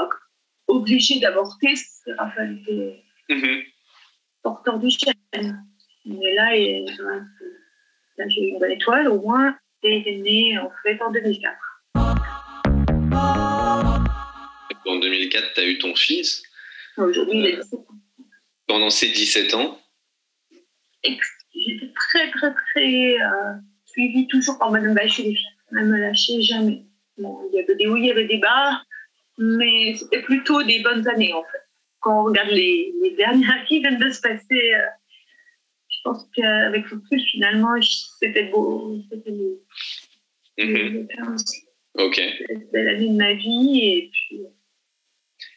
obliger 0.68 1.20
d'avorter, 1.20 1.74
Raphaël 2.18 2.58
était 2.62 3.02
mm-hmm. 3.28 3.64
porteur 4.42 4.78
du 4.78 4.90
chêne. 4.90 5.64
Mais 6.04 6.34
là, 6.34 6.50
là 8.18 8.28
j'ai 8.28 8.42
eu 8.42 8.48
une 8.48 8.58
bonne 8.58 8.72
étoile, 8.72 9.08
au 9.08 9.20
moins, 9.20 9.56
et 9.82 9.98
il 9.98 10.08
est 10.08 10.18
né, 10.18 10.58
en 10.58 10.70
fait, 10.82 11.00
en 11.02 11.10
2004. 11.10 11.56
En 14.84 14.98
2004, 14.98 15.54
tu 15.54 15.60
as 15.60 15.66
eu 15.66 15.78
ton 15.78 15.94
fils? 15.94 16.42
Aujourd'hui, 16.96 17.38
il 17.38 17.46
a 17.46 17.56
17 17.56 17.74
ans. 17.74 17.86
Pendant 18.66 18.90
ces 18.90 19.08
17 19.08 19.54
ans? 19.54 19.78
J'étais 21.04 21.92
très, 21.94 22.30
très, 22.30 22.54
très 22.54 23.20
euh, 23.20 23.54
suivie 23.92 24.26
toujours 24.26 24.58
par 24.58 24.70
Madame 24.70 24.94
Bachelet. 24.94 25.36
Elle 25.72 25.86
ne 25.86 25.92
me 25.92 25.98
lâchait 25.98 26.42
jamais. 26.42 26.84
Bon, 27.18 27.38
il 27.50 27.56
y 27.56 27.60
avait 27.60 27.74
des 27.76 27.86
hauts, 27.86 27.96
il 27.96 28.06
y 28.06 28.10
avait 28.10 28.26
des 28.26 28.38
bas, 28.38 28.82
mais 29.38 29.94
c'était 29.96 30.22
plutôt 30.22 30.62
des 30.62 30.80
bonnes 30.80 31.06
années, 31.08 31.32
en 31.32 31.42
fait. 31.42 31.62
Quand 32.00 32.22
on 32.22 32.24
regarde 32.24 32.50
les, 32.50 32.92
les 33.02 33.14
dernières 33.16 33.64
qui 33.68 33.80
viennent 33.80 33.98
de 33.98 34.10
se 34.10 34.20
passer, 34.20 34.74
euh, 34.74 34.86
je 35.88 35.98
pense 36.04 36.28
qu'avec 36.34 36.90
le 36.90 37.00
plus, 37.00 37.22
finalement, 37.30 37.74
c'était 38.18 38.44
beau. 38.44 38.98
C'était 39.10 39.30
beau. 39.30 39.62
Mm 40.58 41.06
Ok. 41.94 42.14
C'était 42.14 42.84
l'année 42.84 43.10
de 43.10 43.16
ma 43.16 43.34
vie, 43.34 43.80
et 43.82 44.10
puis 44.10 44.40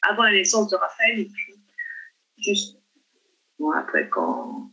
avant 0.01 0.23
la 0.23 0.31
naissance 0.31 0.69
de 0.69 0.75
Raphaël, 0.75 1.19
et 1.19 1.25
puis 1.25 1.53
juste 2.37 2.77
bon, 3.57 3.71
après, 3.71 4.09
quand 4.09 4.69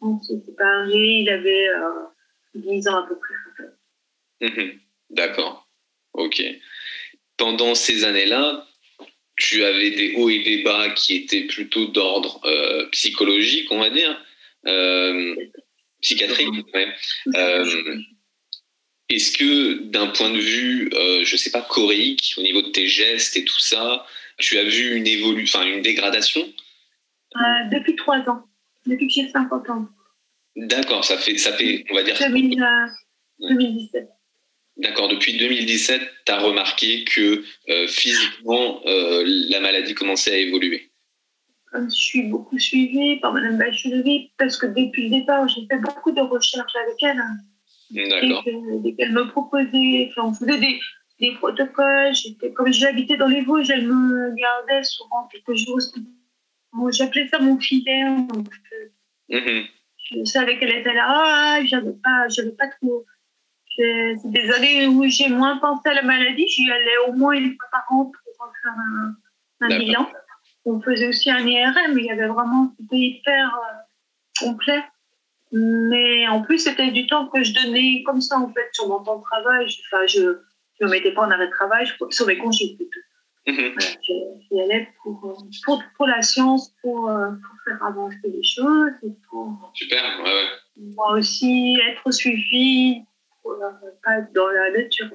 on 0.00 0.20
s'est 0.20 0.40
séparés, 0.44 1.20
il 1.20 1.28
avait 1.28 1.68
euh, 1.68 2.06
10 2.54 2.88
ans 2.88 3.04
à 3.04 3.08
peu 3.08 3.16
près. 3.18 4.48
Mhm. 4.48 4.80
D'accord. 5.10 5.68
Ok. 6.12 6.42
Pendant 7.36 7.74
ces 7.74 8.04
années-là, 8.04 8.66
tu 9.36 9.64
avais 9.64 9.90
des 9.90 10.14
hauts 10.16 10.30
et 10.30 10.42
des 10.42 10.62
bas 10.62 10.90
qui 10.90 11.16
étaient 11.16 11.46
plutôt 11.46 11.86
d'ordre 11.86 12.40
euh, 12.44 12.86
psychologique, 12.90 13.66
on 13.70 13.80
va 13.80 13.90
dire, 13.90 14.24
euh, 14.66 15.34
psychiatrique. 16.00 16.48
Euh, 17.34 17.96
est-ce 19.08 19.36
que 19.36 19.82
d'un 19.82 20.08
point 20.08 20.30
de 20.30 20.38
vue, 20.38 20.88
je 20.92 21.32
ne 21.32 21.36
sais 21.36 21.50
pas, 21.50 21.62
choréique, 21.62 22.34
au 22.38 22.42
niveau 22.42 22.62
de 22.62 22.70
tes 22.70 22.86
gestes 22.86 23.36
et 23.36 23.44
tout 23.44 23.58
ça, 23.58 24.06
tu 24.38 24.58
as 24.58 24.64
vu 24.64 24.94
une 24.96 25.06
évolution, 25.06 25.58
enfin 25.60 25.68
une 25.68 25.82
dégradation? 25.82 26.48
Depuis 27.72 27.96
trois 27.96 28.18
ans, 28.28 28.44
depuis 28.86 29.08
que 29.08 29.12
j'ai 29.12 29.28
50 29.28 29.70
ans. 29.70 29.88
D'accord, 30.56 31.04
ça 31.04 31.18
fait, 31.18 31.36
ça 31.38 31.52
fait, 31.52 31.84
on 31.90 31.94
va 31.94 32.02
dire. 32.02 32.16
2017. 33.40 34.08
D'accord, 34.76 35.08
depuis 35.08 35.36
2017, 35.36 36.00
tu 36.26 36.32
as 36.32 36.40
remarqué 36.40 37.04
que 37.04 37.44
euh, 37.68 37.86
physiquement, 37.86 38.80
euh, 38.86 39.22
la 39.50 39.60
maladie 39.60 39.94
commençait 39.94 40.32
à 40.32 40.36
évoluer. 40.36 40.90
Je 41.72 41.88
suis 41.88 42.22
beaucoup 42.22 42.58
suivie 42.58 43.16
par 43.16 43.32
Mme 43.32 43.58
Bachelet 43.58 44.30
parce 44.38 44.56
que 44.56 44.66
depuis 44.66 45.08
le 45.08 45.18
départ, 45.20 45.48
j'ai 45.48 45.66
fait 45.68 45.78
beaucoup 45.78 46.12
de 46.12 46.20
recherches 46.20 46.76
avec 46.76 47.02
elle. 47.02 47.22
D'accord. 47.90 48.44
Dès 48.82 48.94
qu'elle 48.94 49.12
me 49.12 49.28
proposait, 49.28 50.08
enfin, 50.10 50.28
on 50.28 50.34
faisait 50.34 50.58
des, 50.58 50.80
des 51.20 51.32
protocoles. 51.34 52.12
Comme 52.54 52.72
j'habitais 52.72 53.16
dans 53.16 53.26
les 53.26 53.42
Vosges, 53.42 53.70
elle 53.70 53.86
me 53.86 54.34
gardait 54.36 54.84
souvent 54.84 55.28
quelques 55.32 55.56
jours. 55.56 55.80
J'appelais 56.92 57.28
ça 57.28 57.40
mon 57.40 57.58
filet. 57.58 58.04
Donc, 58.28 58.48
mm-hmm 59.30 59.66
je 60.10 60.24
savais 60.24 60.58
qu'elle 60.58 60.74
était 60.74 60.94
là. 60.94 61.06
Ah, 61.08 61.58
j'avais 61.64 61.92
pas, 61.92 62.28
j'avais 62.28 62.52
pas 62.52 62.68
trop. 62.80 63.04
C'est 63.76 64.16
des 64.24 64.50
années 64.52 64.86
où 64.86 65.04
j'ai 65.08 65.28
moins 65.28 65.58
pensé 65.58 65.88
à 65.88 65.94
la 65.94 66.02
maladie. 66.02 66.46
J'y 66.48 66.70
allais 66.70 66.98
au 67.08 67.12
moins 67.12 67.32
une 67.32 67.56
fois 67.56 67.68
par 67.72 67.84
an 67.90 68.04
pour 68.04 68.52
faire 68.62 68.72
un, 68.72 69.14
un 69.60 69.78
bilan. 69.78 70.08
On 70.64 70.80
faisait 70.80 71.08
aussi 71.08 71.30
un 71.30 71.46
IRM, 71.46 71.94
mais 71.94 72.02
il 72.02 72.06
y 72.06 72.10
avait 72.10 72.28
vraiment, 72.28 72.72
c'était 72.78 72.96
hyper 72.96 73.54
euh, 73.54 74.46
complet. 74.46 74.82
Mais 75.52 76.26
en 76.28 76.42
plus, 76.42 76.58
c'était 76.58 76.90
du 76.90 77.06
temps 77.06 77.28
que 77.28 77.42
je 77.42 77.52
donnais 77.52 78.02
comme 78.04 78.20
ça, 78.20 78.38
en 78.38 78.52
fait, 78.52 78.68
sur 78.72 78.88
mon 78.88 79.02
temps 79.02 79.18
de 79.18 79.22
travail. 79.22 79.66
Enfin, 79.86 80.06
je 80.06 80.20
ne 80.20 80.86
me 80.86 80.90
mettais 80.90 81.12
pas 81.12 81.22
en 81.22 81.30
arrêt 81.30 81.46
de 81.46 81.52
travail, 81.52 81.86
je, 81.86 81.92
sur 82.10 82.26
mes 82.26 82.38
congés 82.38 82.74
plutôt. 82.76 83.00
Mhm. 83.46 83.76
J'y 84.02 84.60
allais 84.60 84.88
pour, 85.02 85.20
pour, 85.64 85.82
pour, 85.96 86.06
la 86.06 86.22
science, 86.22 86.72
pour, 86.80 87.10
euh, 87.10 87.30
pour, 87.30 87.56
faire 87.64 87.82
avancer 87.84 88.18
les 88.24 88.42
choses. 88.42 88.92
Et 89.02 89.12
pour, 89.28 89.70
Super, 89.74 90.02
ouais, 90.20 90.24
ouais. 90.24 90.48
Moi 90.76 91.12
aussi, 91.18 91.78
être 91.90 92.10
suivi, 92.10 93.02
pour 93.42 93.52
euh, 93.52 93.70
pas 94.02 94.18
être 94.18 94.32
dans 94.32 94.48
la 94.48 94.70
nature. 94.70 95.10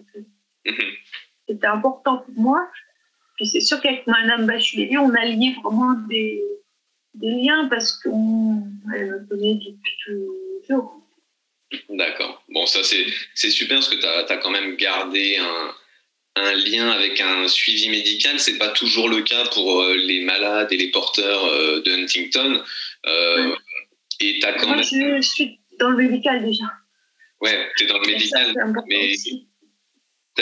Mhm. 0.66 0.76
C'était 1.48 1.68
important 1.68 2.18
pour 2.18 2.34
moi. 2.36 2.70
Puis 3.36 3.48
c'est 3.48 3.62
sûr 3.62 3.82
qu'avec 3.82 4.06
Madame 4.06 4.46
Bachelet, 4.46 4.96
on 4.98 5.14
a 5.16 5.26
lié 5.26 5.56
vraiment 5.64 5.94
des, 6.08 6.44
des 7.16 7.32
liens 7.32 7.68
parce 7.68 7.98
qu'elle 8.00 8.12
me 8.12 9.28
connaît 9.28 9.56
depuis 9.56 9.98
toujours. 10.06 11.02
D'accord. 11.90 12.44
Bon, 12.50 12.66
ça 12.66 12.80
c'est 12.84 13.50
super 13.50 13.78
parce 13.78 13.90
que 13.90 13.96
tu 13.96 14.06
as, 14.06 14.26
as, 14.32 14.38
quand 14.38 14.50
même 14.50 14.76
gardé 14.76 15.38
un, 15.38 15.74
un 16.40 16.54
lien 16.54 16.90
avec 16.90 17.20
un 17.22 17.48
suivi 17.48 17.90
médical. 17.90 18.40
C'est 18.40 18.58
pas 18.58 18.70
toujours 18.70 19.10
le 19.10 19.22
cas 19.22 19.46
pour 19.48 19.82
euh, 19.82 19.96
les 19.96 20.22
malades 20.22 20.72
et 20.72 20.78
les 20.78 20.92
porteurs 20.92 21.46
euh, 21.46 21.82
de 21.82 21.92
Huntington. 21.92 22.64
Euh, 23.06 23.56
et 24.20 24.40
as 24.44 24.54
quand 24.54 24.68
Moi, 24.68 24.82
je 24.82 25.22
suis 25.22 25.60
dans 25.80 25.92
le 25.92 25.98
médical 25.98 26.46
déjà. 26.46 26.66
Ouais, 27.42 27.70
tu 27.78 27.86
es 27.86 27.88
dans 27.88 28.00
le 28.00 28.08
médical, 28.08 28.54
mais 28.88 29.14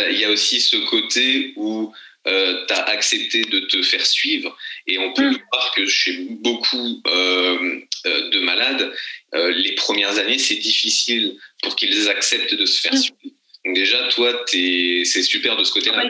il 0.10 0.18
y 0.18 0.26
a 0.26 0.32
aussi 0.32 0.60
ce 0.60 0.78
côté 0.90 1.54
où 1.56 1.94
tu 2.26 2.74
as 2.74 2.84
accepté 2.90 3.42
de 3.42 3.60
te 3.62 3.82
faire 3.84 4.06
suivre. 4.06 4.58
Et 4.88 4.98
on 4.98 5.14
peut 5.14 5.30
mm. 5.30 5.40
voir 5.52 5.74
que 5.76 5.86
chez 5.86 6.26
beaucoup 6.42 7.02
de 7.06 8.40
malades, 8.40 8.92
les 9.34 9.74
premières 9.76 10.18
années, 10.18 10.40
c'est 10.40 10.56
difficile 10.56 11.38
pour 11.62 11.76
qu'ils 11.76 12.10
acceptent 12.10 12.56
de 12.56 12.66
se 12.66 12.82
faire 12.82 12.94
mm. 12.94 12.98
suivre 12.98 13.37
déjà, 13.74 13.98
toi, 14.10 14.34
c'est 14.48 15.04
super 15.24 15.58
de 15.58 15.64
ce 15.64 15.74
côté-là. 15.74 16.04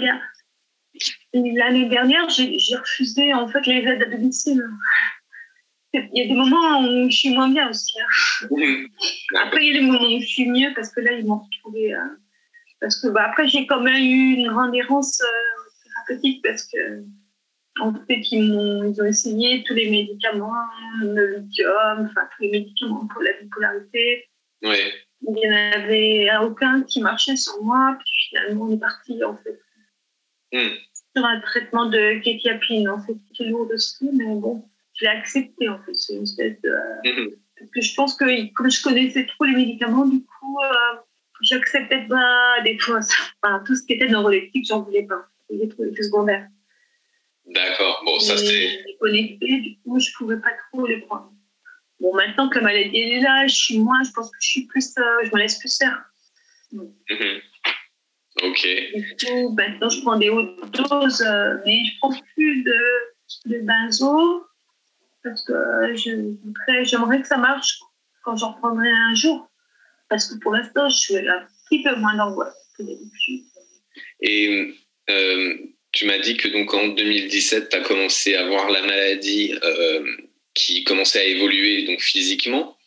L'année 1.34 1.90
dernière, 1.90 2.30
j'ai 2.30 2.76
refusé 2.76 3.34
en 3.34 3.48
fait 3.48 3.66
les 3.66 3.84
aides 3.84 4.04
à 4.04 4.06
domicile. 4.06 4.64
Il 5.94 6.10
y 6.14 6.22
a 6.22 6.28
des 6.28 6.34
moments 6.34 6.82
où 6.82 7.10
je 7.10 7.16
suis 7.16 7.34
moins 7.34 7.50
bien 7.50 7.70
aussi. 7.70 7.94
Hein. 8.00 8.48
Mmh. 8.52 8.88
Après, 9.44 9.66
il 9.66 9.74
y 9.74 9.78
a 9.78 9.80
des 9.80 9.86
moments 9.86 10.08
où 10.08 10.20
je 10.20 10.26
suis 10.26 10.48
mieux 10.48 10.70
parce 10.76 10.92
que 10.92 11.00
là, 11.02 11.14
ils 11.14 11.26
m'ont 11.26 11.40
retrouvé. 11.40 11.94
Euh, 11.94 12.00
parce 12.80 13.02
que 13.02 13.08
bah, 13.08 13.26
après, 13.30 13.48
j'ai 13.48 13.66
quand 13.66 13.80
même 13.80 14.04
eu 14.04 14.34
une 14.36 14.48
grande 14.50 14.76
errance 14.76 15.22
euh, 15.22 16.08
thérapeutique 16.08 16.44
parce 16.44 16.64
que 16.64 17.04
en 17.80 17.94
fait, 17.94 18.22
ils, 18.32 18.52
ont, 18.54 18.92
ils 18.92 19.02
ont 19.02 19.06
essayé 19.06 19.64
tous 19.64 19.74
les 19.76 19.90
médicaments, 19.90 20.52
le 21.02 21.38
lithium, 21.38 22.10
enfin 22.10 22.28
tous 22.36 22.44
les 22.44 22.52
médicaments 22.52 23.08
pour 23.08 23.22
la 23.22 23.32
bipolarité. 23.42 24.28
Oui 24.64 24.78
il 25.21 25.33
n'y 25.33 25.47
en 25.47 25.55
avait 25.55 26.29
aucun 26.45 26.83
qui 26.83 27.01
marchait 27.01 27.38
sur 27.38 27.62
moi. 27.63 27.97
Puis 28.00 28.29
finalement, 28.29 28.65
on 28.65 28.75
est 28.75 28.79
parti 28.79 29.24
en 29.24 29.38
fait 29.38 29.59
hmm. 30.53 30.75
sur 31.15 31.25
un 31.25 31.39
traitement 31.41 31.88
de 31.88 32.19
kétiapine. 32.19 32.89
En 32.89 33.00
fait, 33.00 33.15
c'était 33.31 33.50
lourd 33.50 33.69
aussi, 33.74 34.09
mais 34.13 34.25
bon, 34.25 34.63
je 34.93 35.05
l'ai 35.05 35.12
accepté 35.12 35.69
en 35.69 35.79
fait. 35.79 35.93
C'est 35.93 36.13
une 36.13 36.24
espèce 36.24 36.59
de. 36.62 36.71
Hmm. 37.03 37.29
Parce 37.57 37.71
que 37.71 37.81
je 37.81 37.95
pense 37.95 38.15
que 38.15 38.53
comme 38.53 38.69
je 38.69 38.81
connaissais 38.83 39.25
trop 39.25 39.45
les 39.45 39.55
médicaments, 39.55 40.05
du 40.05 40.24
coup, 40.24 40.59
euh, 40.63 40.97
j'acceptais 41.41 42.05
pas 42.07 42.62
des 42.63 42.77
fois 42.77 43.00
enfin, 43.41 43.63
tout 43.65 43.75
ce 43.75 43.86
qui 43.86 43.93
était 43.93 44.07
neuroleptique, 44.07 44.67
j'en 44.67 44.83
voulais 44.83 45.03
pas. 45.03 45.25
J'ai 45.50 45.67
trouvé 45.69 45.91
plus 45.91 46.03
secondaire. 46.03 46.47
D'accord, 47.45 48.01
bon, 48.05 48.19
ça 48.19 48.38
c'est. 48.38 48.83
Connecté, 49.00 49.59
du 49.62 49.77
coup, 49.79 50.00
je 50.00 50.12
pouvais 50.17 50.38
pas 50.38 50.51
trop 50.71 50.86
les 50.86 50.97
prendre. 51.01 51.31
Bon, 52.00 52.13
maintenant 52.13 52.50
que 52.50 52.60
la 52.60 52.66
maladie 52.66 52.98
est 52.98 53.22
là, 53.22 53.48
je 53.48 53.56
suis 53.56 53.80
moins, 53.80 54.04
je 54.04 54.12
pense 54.12 54.30
que 54.30 54.38
je 54.39 54.48
suis 54.48 54.66
plus, 54.68 54.94
euh, 54.98 55.04
je 55.24 55.32
me 55.34 55.39
laisse 55.39 55.58
plus 55.58 55.75
faire. 55.77 56.04
Mhm. 56.72 57.42
Ok. 58.44 58.68
Du 58.94 59.16
coup, 59.25 59.50
maintenant, 59.50 59.89
je 59.89 60.01
prends 60.01 60.18
des 60.18 60.30
hautes 60.30 60.72
doses, 60.72 61.22
euh, 61.22 61.58
mais 61.66 61.86
je 61.86 61.98
prends 62.00 62.13
plus 62.36 62.63
de, 62.63 62.80
de 63.46 63.60
benzo 63.62 64.46
parce 65.24 65.44
que 65.44 65.54
j'aimerais 66.84 67.22
que 67.22 67.27
ça 67.27 67.38
marche 67.38 67.80
quand 68.24 68.38
j'en 68.38 68.54
reprendrai 68.54 68.89
un 68.89 69.16
jour. 69.16 69.50
Parce 70.10 70.27
que 70.27 70.39
pour 70.39 70.54
l'instant, 70.54 70.88
je 70.89 70.98
suis 70.98 71.18
un 71.18 71.48
petit 71.70 71.84
peu 71.84 71.96
moins 71.96 72.16
d'angoisse 72.16 72.56
que 72.77 72.84
d'habitude. 72.84 73.44
Et 74.22 74.74
euh, 75.10 75.58
tu 75.92 76.06
m'as 76.06 76.20
dit 76.20 76.38
que 76.38 76.48
donc 76.48 76.74
en 76.74 76.89
2017, 76.89 77.70
tu 77.70 77.75
as 77.75 77.82
commencé 77.82 78.36
à 78.36 78.48
voir 78.48 78.70
la 78.70 78.82
maladie 78.82 79.54
qui 80.58 80.84
commençait 80.84 81.20
à 81.20 81.26
évoluer 81.26 81.84
donc 81.84 82.02
physiquement. 82.02 82.78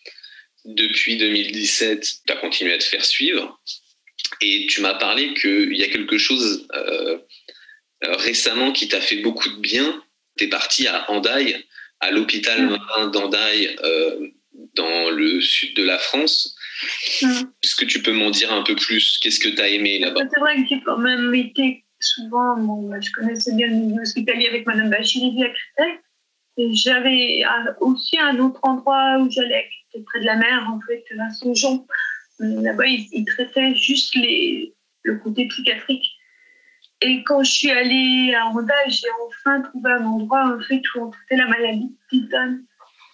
Depuis 0.65 1.17
2017, 1.17 2.07
tu 2.27 2.33
as 2.33 2.37
continué 2.37 2.75
à 2.75 2.79
te 2.79 2.85
faire 2.85 3.05
suivre. 3.05 3.61
Et 4.43 4.67
tu 4.69 4.83
m'as 4.83 4.95
parlé 4.95 5.33
qu'il 5.35 5.75
y 5.75 5.83
a 5.83 5.89
quelque 5.89 6.19
chose 6.19 6.69
euh, 6.75 7.19
récemment 8.03 8.73
qui 8.73 8.89
t'a 8.89 9.01
fait 9.01 9.17
beaucoup 9.17 9.49
de 9.49 9.61
bien. 9.61 10.03
Tu 10.37 10.45
es 10.45 10.49
parti 10.49 10.87
à 10.87 11.11
Andaille, 11.11 11.65
à 12.01 12.11
l'hôpital 12.11 12.69
marin 12.69 13.07
d'Andaille, 13.09 13.77
euh, 13.83 14.29
dans 14.75 15.11
le 15.11 15.41
sud 15.41 15.75
de 15.77 15.85
la 15.85 15.99
France. 15.99 16.57
Est-ce 17.23 17.77
que 17.77 17.85
tu 17.85 18.03
peux 18.03 18.13
m'en 18.13 18.31
dire 18.31 18.53
un 18.53 18.63
peu 18.63 18.75
plus? 18.75 19.19
Qu'est-ce 19.23 19.41
que 19.41 19.49
tu 19.49 19.61
as 19.61 19.69
aimé 19.69 19.99
là-bas? 19.99 20.21
C'est 20.33 20.41
vrai 20.41 20.57
que 20.57 20.69
j'ai 20.69 20.83
quand 20.85 20.99
même 20.99 21.35
été 21.35 21.85
souvent, 22.01 22.57
bon, 22.57 22.89
bah, 22.89 23.01
je 23.01 23.11
connaissais 23.13 23.55
bien 23.55 23.69
le 23.69 23.75
milieu 23.75 24.03
hospitalier 24.03 24.49
avec 24.49 24.67
Madame 24.67 24.91
Bachirivi 24.91 25.45
à 25.45 25.49
Créteil. 25.49 25.99
J'avais 26.59 27.43
aussi 27.81 28.19
un 28.19 28.39
autre 28.39 28.61
endroit 28.63 29.19
où 29.19 29.31
j'allais, 29.31 29.67
qui 29.69 29.99
était 29.99 30.05
près 30.05 30.21
de 30.21 30.27
la 30.27 30.37
mer, 30.37 30.69
en 30.71 30.81
fait, 30.87 31.05
à 31.19 31.31
Saint-Jean. 31.31 31.87
Là-bas, 32.39 32.87
ils, 32.87 33.09
ils, 33.13 33.25
traitaient 33.25 33.75
juste 33.75 34.15
les, 34.15 34.75
le 35.03 35.19
côté 35.19 35.47
psychiatrique. 35.47 36.07
Et 37.03 37.23
quand 37.25 37.43
je 37.43 37.51
suis 37.51 37.71
allée 37.71 38.35
à 38.35 38.49
Honda, 38.49 38.75
j'ai 38.89 39.09
enfin 39.27 39.63
trouvé 39.63 39.91
un 39.93 40.05
endroit 40.05 40.55
en 40.55 40.61
fait, 40.61 40.83
où 40.95 41.05
on 41.05 41.11
traitait 41.11 41.37
la 41.37 41.47
maladie 41.47 41.97
de 42.13 42.65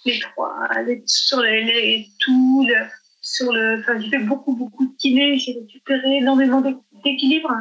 Les 0.05 0.19
trois, 0.19 0.69
sur 1.07 1.41
les, 1.41 1.65
les 1.65 2.09
tout, 2.19 2.67
sur 3.21 3.53
le, 3.53 3.81
enfin, 3.81 4.01
j'ai 4.01 4.11
fait 4.11 4.19
beaucoup, 4.19 4.57
beaucoup 4.57 4.87
de 4.87 4.97
kiné, 4.97 5.39
j'ai 5.39 5.53
récupéré 5.53 6.17
énormément 6.17 6.63
d'équilibre. 7.05 7.53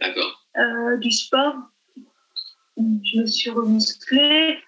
D'accord. 0.00 0.46
Euh, 0.56 0.96
du 0.98 1.10
sport. 1.10 1.56
Je 2.76 3.20
me 3.20 3.26
suis 3.26 3.50
remusclée. 3.50 4.58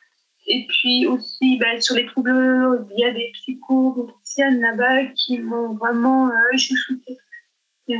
Et 0.46 0.66
puis 0.66 1.06
aussi, 1.06 1.56
bah, 1.58 1.80
sur 1.80 1.96
les 1.96 2.06
troubles, 2.06 2.86
il 2.92 3.00
y 3.00 3.04
a 3.04 3.12
des 3.12 3.30
psychomotriciennes 3.32 4.60
là-bas 4.60 5.06
qui 5.14 5.38
m'ont 5.38 5.74
vraiment 5.74 6.28
euh, 6.28 6.56
chouchouté. 6.56 7.16
Fait, 7.86 7.98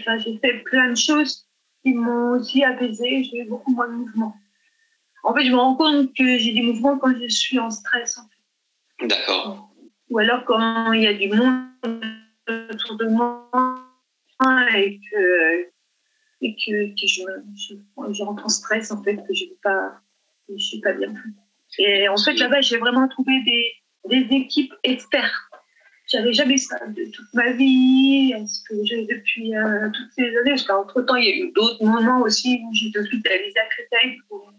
enfin, 0.00 0.18
j'ai 0.18 0.38
fait 0.38 0.58
plein 0.64 0.90
de 0.90 0.96
choses 0.96 1.46
qui 1.82 1.94
m'ont 1.94 2.32
aussi 2.32 2.64
apaisé. 2.64 3.24
J'ai 3.24 3.38
eu 3.40 3.44
beaucoup 3.44 3.72
moins 3.72 3.88
de 3.88 3.94
mouvements. 3.94 4.36
En 5.24 5.34
fait, 5.34 5.44
je 5.44 5.50
me 5.50 5.56
rends 5.56 5.76
compte 5.76 6.14
que 6.14 6.38
j'ai 6.38 6.52
des 6.52 6.62
mouvements 6.62 6.98
quand 6.98 7.14
je 7.14 7.28
suis 7.28 7.58
en 7.58 7.70
stress. 7.70 8.18
En 8.18 8.22
fait. 8.22 9.06
D'accord. 9.08 9.70
Ou 10.10 10.18
alors 10.18 10.44
quand 10.44 10.92
il 10.92 11.02
y 11.02 11.06
a 11.06 11.14
du 11.14 11.28
monde 11.28 11.68
autour 12.48 12.96
de 12.96 13.08
moi 13.08 13.50
et 14.74 15.00
que, 15.10 15.62
et 16.40 16.54
que, 16.54 16.90
que 16.94 17.06
je, 17.06 17.22
je, 17.56 17.74
je, 18.12 18.22
rentre 18.22 18.44
en 18.44 18.48
stress, 18.48 18.90
en 18.90 19.02
fait, 19.02 19.16
que 19.16 19.34
je 19.34 19.44
ne 19.44 19.54
pas, 19.62 20.00
je 20.48 20.58
suis 20.58 20.80
pas 20.80 20.92
bien. 20.92 21.12
Et 21.78 22.08
en 22.08 22.16
fait, 22.16 22.34
là-bas, 22.34 22.60
j'ai 22.60 22.78
vraiment 22.78 23.08
trouvé 23.08 23.42
des, 23.44 23.72
des 24.08 24.36
équipes 24.36 24.72
expertes 24.82 25.32
j'avais 26.08 26.32
jamais 26.32 26.56
ça 26.56 26.78
de 26.86 27.04
toute 27.12 27.32
ma 27.34 27.52
vie, 27.52 28.32
que 28.68 28.74
j'ai 28.84 29.04
depuis 29.04 29.54
euh, 29.54 29.90
toutes 29.92 30.12
ces 30.12 30.36
années. 30.38 30.50
Parce 30.50 30.64
qu'entre-temps, 30.64 31.16
il 31.16 31.24
y 31.24 31.32
a 31.32 31.36
eu 31.36 31.52
d'autres 31.52 31.84
moments 31.84 32.22
aussi 32.22 32.60
où 32.64 32.74
j'étais 32.74 32.98
hospitalisée 32.98 33.58
à 33.58 33.66
Créteil 33.66 34.18
pour 34.28 34.52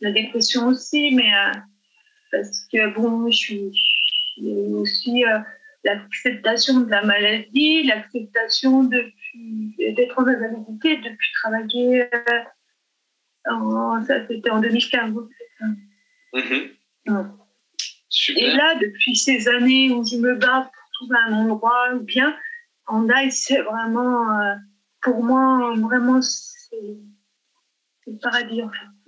la 0.00 0.10
dépression 0.10 0.68
aussi, 0.68 1.14
mais 1.14 1.32
euh, 1.34 1.52
parce 2.32 2.66
que 2.72 2.94
bon, 2.94 3.30
je 3.30 3.36
suis, 3.36 3.70
aussi 4.72 5.24
euh, 5.26 5.38
l'acceptation 5.84 6.80
de 6.80 6.90
la 6.90 7.04
maladie, 7.04 7.82
l'acceptation 7.82 8.84
d'être 8.84 10.18
en 10.18 10.26
invalidité, 10.26 10.96
depuis 10.96 11.32
travailler. 11.42 12.08
En, 13.50 14.02
ça, 14.04 14.26
c'était 14.26 14.50
en 14.50 14.60
2015. 14.60 15.14
Mm 16.32 17.30
et 18.36 18.50
là, 18.52 18.74
depuis 18.76 19.16
ces 19.16 19.48
années 19.48 19.90
où 19.90 20.04
je 20.04 20.16
me 20.16 20.34
bats 20.34 20.70
pour 20.72 20.90
trouver 20.92 21.16
un 21.26 21.32
endroit 21.32 21.94
bien, 22.00 22.36
Andai, 22.86 23.30
c'est 23.30 23.60
vraiment, 23.62 24.40
euh, 24.40 24.54
pour 25.00 25.22
moi, 25.22 25.74
vraiment, 25.76 26.20
c'est 26.20 26.76
le 28.06 28.18
paradis. 28.18 28.62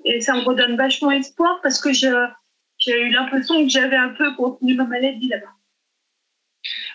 Et 0.04 0.20
ça 0.20 0.34
me 0.34 0.40
redonne 0.40 0.76
vachement 0.76 1.10
espoir 1.10 1.60
parce 1.62 1.80
que 1.80 1.92
j'ai 1.92 3.00
eu 3.00 3.10
l'impression 3.10 3.62
que 3.62 3.68
j'avais 3.68 3.96
un 3.96 4.10
peu 4.10 4.34
contenu 4.36 4.74
ma 4.74 4.84
maladie 4.84 5.28
là-bas. 5.28 5.52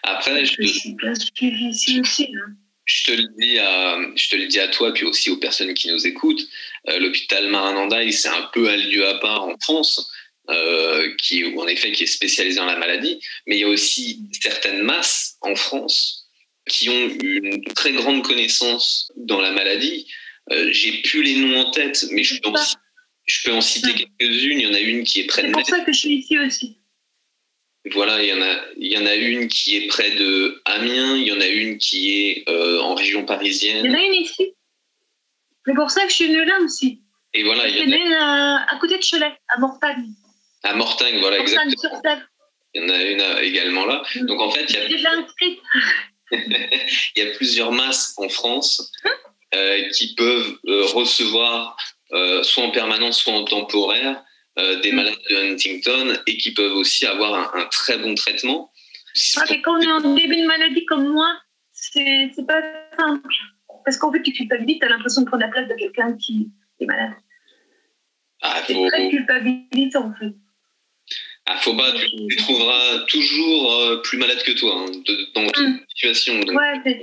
Après, 0.03 0.45
je, 0.45 0.55
te... 0.55 0.63
suis 0.63 0.93
bien 0.93 1.13
suivie 1.15 1.69
ici 1.69 1.99
aussi. 1.99 2.33
Hein. 2.35 2.53
Je 2.87 3.03
te, 3.03 3.11
le 3.11 3.27
dis 3.37 3.59
à, 3.59 3.97
je 4.15 4.29
te 4.29 4.35
le 4.35 4.47
dis 4.47 4.59
à 4.59 4.69
toi, 4.69 4.93
puis 4.93 5.05
aussi 5.05 5.29
aux 5.29 5.37
personnes 5.37 5.73
qui 5.73 5.89
nous 5.89 6.07
écoutent. 6.07 6.41
Euh, 6.89 6.99
l'hôpital 6.99 7.47
Maranandai, 7.49 8.11
c'est 8.11 8.29
un 8.29 8.49
peu 8.53 8.69
un 8.69 8.77
lieu 8.77 9.07
à 9.07 9.15
part 9.15 9.43
en 9.43 9.55
France. 9.59 10.11
Euh, 10.49 11.13
qui 11.17 11.43
en 11.43 11.67
effet 11.67 11.91
qui 11.91 12.03
est 12.03 12.07
spécialisé 12.07 12.55
dans 12.55 12.65
la 12.65 12.77
maladie, 12.77 13.19
mais 13.45 13.57
il 13.57 13.59
y 13.59 13.63
a 13.65 13.67
aussi 13.67 14.21
certaines 14.41 14.81
masses 14.81 15.35
en 15.41 15.55
France 15.55 16.25
qui 16.69 16.87
ont 16.87 17.09
une 17.21 17.65
très 17.75 17.91
grande 17.91 18.23
connaissance 18.23 19.11
dans 19.17 19.41
la 19.41 19.51
maladie. 19.51 20.07
Euh, 20.51 20.69
j'ai 20.71 21.01
plus 21.01 21.21
les 21.23 21.35
noms 21.35 21.59
en 21.59 21.71
tête, 21.71 22.05
mais 22.11 22.23
je 22.23 22.39
peux 22.39 22.47
en, 22.49 22.55
je 23.25 23.43
peux 23.43 23.53
en 23.53 23.59
citer 23.59 23.93
quelques-unes. 23.93 24.61
Il 24.61 24.67
y 24.67 24.67
en 24.67 24.73
a 24.73 24.79
une 24.79 25.03
qui 25.03 25.19
est 25.19 25.25
près 25.25 25.43
de. 25.43 25.47
C'est 25.47 25.53
pour 25.53 25.65
ça 25.65 25.79
que 25.81 25.91
je 25.91 25.99
suis 25.99 26.15
ici 26.15 26.39
aussi. 26.39 26.76
Voilà, 27.93 28.23
il 28.23 28.29
y, 28.29 28.33
en 28.33 28.41
a, 28.41 28.55
il 28.77 28.91
y 28.91 28.97
en 28.97 29.05
a 29.05 29.15
une 29.15 29.47
qui 29.47 29.77
est 29.77 29.87
près 29.87 30.11
de 30.11 30.61
Amiens, 30.65 31.15
il 31.15 31.27
y 31.27 31.31
en 31.31 31.39
a 31.39 31.47
une 31.47 31.77
qui 31.77 32.21
est 32.21 32.49
euh, 32.49 32.79
en 32.81 32.95
région 32.95 33.25
parisienne. 33.25 33.85
Il 33.85 33.91
y 33.91 33.95
en 33.95 33.97
a 33.97 34.01
une 34.01 34.13
ici. 34.15 34.53
C'est 35.65 35.73
pour 35.73 35.91
ça 35.91 36.03
que 36.03 36.09
je 36.09 36.15
suis 36.15 36.27
venue 36.27 36.45
là 36.45 36.59
aussi. 36.61 37.01
Et 37.33 37.43
voilà, 37.43 37.67
il 37.67 37.77
y 37.77 37.81
en 37.81 37.91
a 37.91 37.95
une 37.95 38.13
à 38.13 38.77
côté 38.79 38.97
de 38.97 39.03
Cholet, 39.03 39.33
à 39.47 39.59
Mortagne. 39.59 40.07
À 40.63 40.73
Mortagne, 40.73 41.19
voilà, 41.19 41.39
exactement. 41.39 41.73
Il 42.73 42.81
y 42.81 42.85
en 42.85 42.93
a 42.93 43.01
une 43.01 43.21
euh, 43.21 43.41
également 43.41 43.85
là. 43.85 44.03
Mm. 44.15 44.25
Donc 44.25 44.41
en 44.41 44.51
fait, 44.51 44.65
il 44.69 44.75
y 44.75 44.77
a, 44.79 45.25
il 47.15 47.23
y 47.23 47.27
a 47.27 47.31
plusieurs 47.35 47.71
masses 47.71 48.13
en 48.17 48.29
France 48.29 48.91
euh, 49.55 49.89
qui 49.91 50.13
peuvent 50.15 50.57
euh, 50.67 50.85
recevoir, 50.87 51.77
soit 52.43 52.63
en 52.63 52.71
permanence, 52.71 53.19
soit 53.19 53.33
en 53.33 53.43
temporaire, 53.43 54.23
des 54.57 54.91
mm. 54.91 54.95
malades 54.95 55.19
de 55.29 55.35
Huntington 55.35 56.17
et 56.25 56.37
qui 56.37 56.53
peuvent 56.53 56.73
aussi 56.73 57.05
avoir 57.05 57.55
un, 57.55 57.65
très 57.65 57.97
bon 57.97 58.15
traitement. 58.15 58.71
Ah, 59.37 59.43
mais 59.49 59.61
quand 59.61 59.77
on 59.77 59.81
est 59.81 59.91
en 59.91 60.13
début 60.15 60.41
de 60.41 60.47
maladie 60.47 60.85
comme 60.85 61.07
moi, 61.07 61.39
c'est 61.71 62.31
pas 62.47 62.61
simple. 62.97 63.33
Parce 63.85 63.97
qu'en 63.97 64.11
fait, 64.11 64.21
tu 64.21 64.33
culpabilises, 64.33 64.79
tu 64.79 64.85
as 64.85 64.89
l'impression 64.89 65.21
de 65.21 65.27
prendre 65.27 65.43
la 65.43 65.49
place 65.49 65.67
de 65.67 65.75
quelqu'un 65.75 66.15
qui 66.17 66.49
est 66.79 66.85
malade. 66.85 67.13
Ah, 68.41 68.61
c'est 68.65 68.73
très 68.73 69.09
culpabilisant 69.09 70.09
en 70.09 70.13
fait. 70.13 70.33
Ah, 71.45 71.55
faut 71.57 71.75
pas, 71.75 71.93
tu, 71.93 72.35
trouveras 72.35 73.05
toujours 73.07 73.71
euh, 73.73 74.01
plus 74.01 74.17
malade 74.17 74.43
que 74.43 74.51
toi 74.51 74.75
hein, 74.79 74.91
dans 75.33 75.47
toute 75.47 75.67
mm. 75.67 75.79
situation. 75.89 76.39
Ouais, 76.41 77.01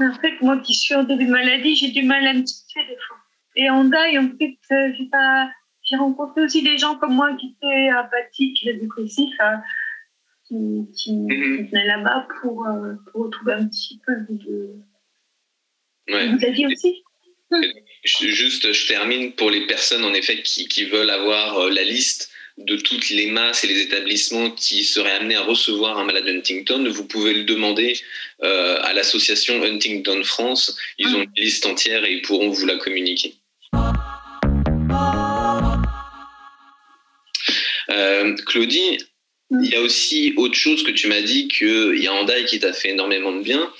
en 0.00 0.14
fait, 0.20 0.40
moi 0.42 0.58
qui 0.58 0.74
suis 0.74 0.94
en 0.94 1.04
début 1.04 1.24
de 1.24 1.30
maladie, 1.30 1.76
j'ai 1.76 1.90
du 1.90 2.02
mal 2.02 2.26
à 2.26 2.34
me 2.34 2.44
situer 2.44 2.84
des 2.86 2.96
fois. 3.06 3.16
Et 3.56 3.70
en 3.70 3.84
daille, 3.84 4.18
en 4.18 4.28
fait, 4.38 4.58
euh, 4.72 4.92
j'ai 4.98 5.06
pas. 5.06 5.50
J'ai 5.92 5.98
rencontré 5.98 6.42
aussi 6.42 6.62
des 6.62 6.78
gens 6.78 6.96
comme 6.96 7.14
moi 7.14 7.36
qui 7.38 7.54
étaient 7.54 7.90
apathiques, 7.90 8.64
dépressifs, 8.64 9.36
euh, 9.42 9.56
qui, 10.48 10.86
qui, 10.96 11.12
mm-hmm. 11.12 11.70
venaient 11.70 11.86
là-bas 11.86 12.26
pour, 12.40 12.66
pour, 13.12 13.24
retrouver 13.24 13.52
un 13.52 13.68
petit 13.68 14.00
peu 14.06 14.14
de. 14.30 14.70
Ouais. 16.08 16.28
Vous 16.28 16.44
aviez 16.44 16.66
aussi 16.66 17.02
Juste, 18.02 18.72
je 18.72 18.88
termine 18.88 19.32
pour 19.34 19.50
les 19.50 19.66
personnes 19.66 20.04
en 20.04 20.14
effet 20.14 20.40
qui, 20.42 20.66
qui 20.66 20.86
veulent 20.86 21.10
avoir 21.10 21.68
la 21.68 21.84
liste 21.84 22.32
de 22.58 22.76
toutes 22.76 23.08
les 23.10 23.26
masses 23.26 23.64
et 23.64 23.66
les 23.66 23.80
établissements 23.80 24.50
qui 24.50 24.84
seraient 24.84 25.12
amenés 25.12 25.36
à 25.36 25.42
recevoir 25.42 25.98
un 25.98 26.04
malade 26.04 26.28
Huntington, 26.28 26.88
vous 26.90 27.06
pouvez 27.06 27.32
le 27.32 27.44
demander 27.44 27.94
euh, 28.42 28.76
à 28.82 28.92
l'association 28.92 29.62
Huntington 29.62 30.22
France. 30.22 30.76
Ils 30.98 31.14
ont 31.14 31.22
une 31.22 31.32
liste 31.36 31.66
entière 31.66 32.04
et 32.04 32.12
ils 32.12 32.22
pourront 32.22 32.50
vous 32.50 32.66
la 32.66 32.76
communiquer. 32.76 33.34
Euh, 38.22 38.34
Claudie, 38.46 38.98
il 39.50 39.66
y 39.66 39.74
a 39.74 39.80
aussi 39.82 40.32
autre 40.36 40.54
chose 40.54 40.82
que 40.82 40.90
tu 40.90 41.08
m'as 41.08 41.20
dit 41.20 41.48
qu'il 41.48 41.98
y 41.98 42.08
a 42.08 42.12
Andai 42.14 42.44
qui 42.46 42.58
t'a 42.58 42.72
fait 42.72 42.90
énormément 42.90 43.32
de 43.32 43.42
bien 43.42 43.70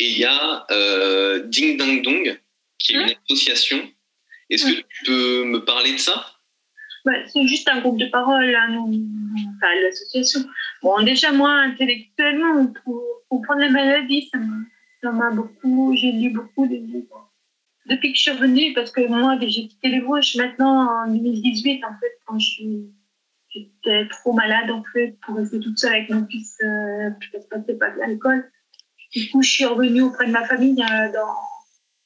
et 0.00 0.08
il 0.08 0.18
y 0.18 0.24
a 0.24 0.66
euh, 0.70 1.42
Ding 1.44 1.76
Dang 1.76 2.02
Dong 2.02 2.40
qui 2.78 2.94
est 2.94 2.96
une 2.96 3.14
association. 3.24 3.88
Est-ce 4.48 4.66
que 4.66 4.80
tu 4.80 5.04
peux 5.04 5.44
me 5.44 5.64
parler 5.64 5.92
de 5.92 5.98
ça? 5.98 6.26
Bah, 7.04 7.12
c'est 7.28 7.46
juste 7.46 7.68
un 7.68 7.80
groupe 7.80 7.98
de 7.98 8.06
parole, 8.06 8.54
hein, 8.54 8.68
enfin, 8.76 9.68
l'association. 9.82 10.40
Bon, 10.82 11.02
déjà, 11.02 11.32
moi, 11.32 11.50
intellectuellement, 11.50 12.66
pour 12.84 13.02
comprendre 13.28 13.60
la 13.60 13.70
maladie, 13.70 14.30
ça 15.02 15.12
m'a 15.12 15.30
beaucoup, 15.30 15.94
j'ai 15.96 16.12
lu 16.12 16.30
beaucoup 16.30 16.66
de 16.66 16.74
livres. 16.74 17.32
Depuis 17.86 18.12
que 18.12 18.18
je 18.18 18.22
suis 18.22 18.30
revenue, 18.32 18.74
parce 18.74 18.90
que 18.90 19.06
moi, 19.06 19.38
j'ai 19.40 19.66
quitté 19.68 19.88
les 19.88 20.00
Vosges 20.00 20.36
maintenant 20.36 21.04
en 21.04 21.10
2018, 21.10 21.84
en 21.84 21.98
fait, 21.98 22.18
quand 22.26 22.38
j'étais 23.50 24.08
trop 24.08 24.32
malade, 24.32 24.70
en 24.70 24.82
fait, 24.92 25.16
pour 25.24 25.36
rester 25.36 25.60
toute 25.60 25.78
seule 25.78 25.94
avec 25.94 26.10
mon 26.10 26.26
fils, 26.26 26.56
euh, 26.62 27.10
parce 27.10 27.46
que 27.46 27.58
je 27.68 27.72
pas 27.74 27.90
bien 27.90 28.04
à 28.04 28.08
l'école. 28.08 28.50
Du 29.12 29.28
coup, 29.30 29.42
je 29.42 29.50
suis 29.50 29.64
revenue 29.64 30.02
auprès 30.02 30.26
de 30.26 30.32
ma 30.32 30.44
famille. 30.44 30.82
Euh, 30.82 31.12
dans... 31.12 31.34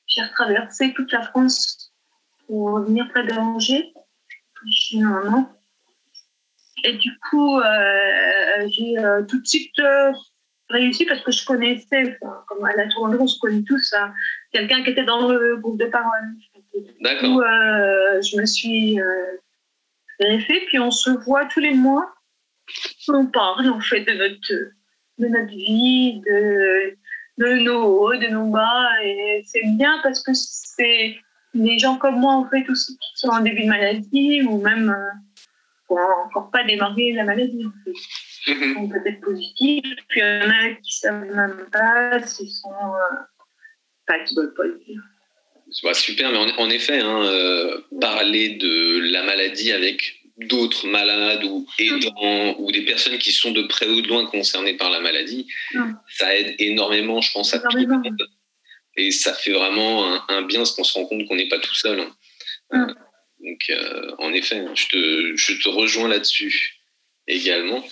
J'ai 0.06 0.22
retraversé 0.22 0.92
toute 0.94 1.12
la 1.12 1.22
France 1.22 1.92
pour 2.46 2.72
revenir 2.72 3.08
près 3.10 3.26
d'Angers. 3.26 3.92
Et 6.84 6.92
du 6.94 7.10
coup, 7.30 7.58
euh, 7.58 8.68
j'ai 8.68 8.98
euh, 8.98 9.22
tout 9.24 9.40
de 9.40 9.46
suite 9.46 9.78
euh, 9.78 10.12
réussi 10.68 11.04
parce 11.06 11.20
que 11.22 11.32
je 11.32 11.44
connaissais, 11.44 12.18
comme 12.48 12.64
à 12.64 12.74
la 12.76 12.88
tournée, 12.88 13.16
on 13.18 13.26
se 13.26 13.38
connaît 13.38 13.62
tous, 13.66 13.94
hein, 13.94 14.12
quelqu'un 14.52 14.82
qui 14.82 14.90
était 14.90 15.04
dans 15.04 15.28
le 15.28 15.56
groupe 15.56 15.78
de 15.78 15.86
parole. 15.86 16.34
Du 16.74 16.82
coup, 17.20 17.40
je 17.42 18.40
me 18.40 18.46
suis 18.46 18.98
fait, 20.18 20.60
puis 20.66 20.78
on 20.78 20.90
se 20.90 21.10
voit 21.10 21.46
tous 21.46 21.60
les 21.60 21.74
mois. 21.74 22.12
On 23.08 23.26
parle, 23.26 23.68
en 23.68 23.80
fait, 23.80 24.00
de 24.00 24.12
notre, 24.12 24.72
de 25.18 25.28
notre 25.28 25.54
vie, 25.54 26.20
de, 26.20 26.96
de 27.38 27.62
nos 27.62 27.84
hauts, 27.84 28.16
de 28.16 28.28
nos 28.28 28.50
bas. 28.50 28.88
Et 29.02 29.42
c'est 29.46 29.62
bien 29.76 30.00
parce 30.02 30.22
que 30.22 30.32
c'est 30.34 31.16
des 31.52 31.78
gens 31.78 31.98
comme 31.98 32.20
moi, 32.20 32.34
en 32.34 32.48
fait, 32.48 32.68
aussi 32.68 32.96
qui 32.96 33.10
sont 33.16 33.28
en 33.28 33.40
début 33.40 33.64
de 33.64 33.68
maladie 33.68 34.42
ou 34.42 34.60
même 34.60 34.90
euh, 34.90 35.96
encore 36.26 36.50
pas 36.50 36.64
démarré 36.64 37.12
la 37.12 37.24
maladie. 37.24 37.66
En 37.66 37.72
fait. 37.84 37.92
Mhm. 38.46 38.74
sont 38.74 38.88
peut-être 38.88 39.20
positifs, 39.20 39.96
puis 40.08 40.20
il 40.20 40.42
y 40.42 40.46
en 40.46 40.50
a 40.50 40.74
qui 40.74 40.98
savent 40.98 41.24
même 41.24 41.66
pas 41.70 42.20
s'ils 42.20 42.50
sont. 42.50 42.70
Euh, 42.72 43.16
pas 44.06 44.18
qui 44.20 44.34
veulent 44.34 44.54
pas 44.54 44.64
le 44.64 44.78
dire. 44.86 45.02
Bah, 45.82 45.94
super, 45.94 46.30
mais 46.30 46.38
en, 46.38 46.48
en 46.58 46.70
effet, 46.70 46.98
hein, 47.00 47.24
euh, 47.26 47.80
parler 48.00 48.50
de 48.50 49.00
la 49.10 49.22
maladie 49.24 49.72
avec 49.72 50.20
d'autres 50.38 50.86
malades 50.88 51.44
ou 51.44 51.66
aidants 51.78 52.56
ou 52.58 52.70
des 52.72 52.82
personnes 52.82 53.18
qui 53.18 53.32
sont 53.32 53.52
de 53.52 53.62
près 53.62 53.86
ou 53.88 54.00
de 54.00 54.08
loin 54.08 54.26
concernées 54.26 54.74
par 54.74 54.90
la 54.90 55.00
maladie, 55.00 55.46
Mm. 55.72 55.92
ça 56.08 56.34
aide 56.36 56.54
énormément, 56.58 57.20
je 57.20 57.32
pense, 57.32 57.54
à 57.54 57.58
tout 57.58 57.76
le 57.76 57.86
monde. 57.86 58.28
Et 58.96 59.10
ça 59.10 59.32
fait 59.34 59.52
vraiment 59.52 60.12
un, 60.14 60.24
un 60.28 60.42
bien 60.42 60.60
parce 60.60 60.72
qu'on 60.72 60.84
se 60.84 60.94
rend 60.94 61.04
compte 61.06 61.26
qu'on 61.26 61.36
n'est 61.36 61.48
pas 61.48 61.58
tout 61.58 61.74
seul. 61.74 62.00
hein. 62.00 62.16
Euh, 62.74 62.86
donc, 63.40 63.60
euh, 63.70 64.10
en 64.18 64.32
effet, 64.32 64.58
hein, 64.58 64.72
je 64.74 64.86
te, 64.88 65.36
je 65.36 65.52
te 65.62 65.68
rejoins 65.68 66.08
là-dessus 66.08 66.78
également. 67.26 67.84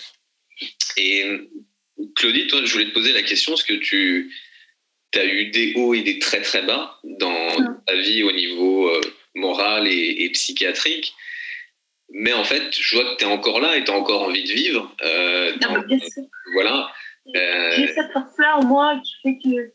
Et 0.97 1.25
Claudie, 2.15 2.47
toi, 2.47 2.61
je 2.63 2.71
voulais 2.71 2.85
te 2.85 2.93
poser 2.93 3.13
la 3.13 3.23
question, 3.23 3.53
est-ce 3.53 3.63
que 3.65 3.73
tu 3.73 4.33
as 5.19 5.25
eu 5.25 5.45
des 5.51 5.73
hauts 5.75 5.93
et 5.93 6.01
des 6.01 6.19
très 6.19 6.41
très 6.41 6.61
bas 6.63 6.99
dans 7.03 7.47
ta 7.85 7.95
vie 7.95 8.23
au 8.23 8.31
niveau 8.31 8.87
euh, 8.89 9.01
moral 9.35 9.87
et, 9.87 10.23
et 10.23 10.29
psychiatrique 10.31 11.13
mais 12.15 12.31
en 12.33 12.43
fait, 12.43 12.61
je 12.71 12.95
vois 12.95 13.05
que 13.05 13.17
tu 13.17 13.23
es 13.25 13.27
encore 13.27 13.59
là 13.59 13.75
et 13.75 13.83
tu 13.83 13.89
as 13.89 13.95
encore 13.95 14.21
envie 14.27 14.43
de 14.43 14.51
vivre. 14.53 14.95
Euh, 15.03 15.51
Non, 15.53 15.57
t'as- 15.61 15.79
mais 15.79 15.85
bien 15.87 15.99
sûr. 15.99 16.23
voilà. 16.53 16.91
Euh, 17.35 17.71
J'ai 17.75 17.87
cette 17.87 18.11
force-là 18.11 18.57
en 18.59 18.65
moi 18.65 19.01
qui 19.03 19.13
fait 19.23 19.37
que 19.43 19.71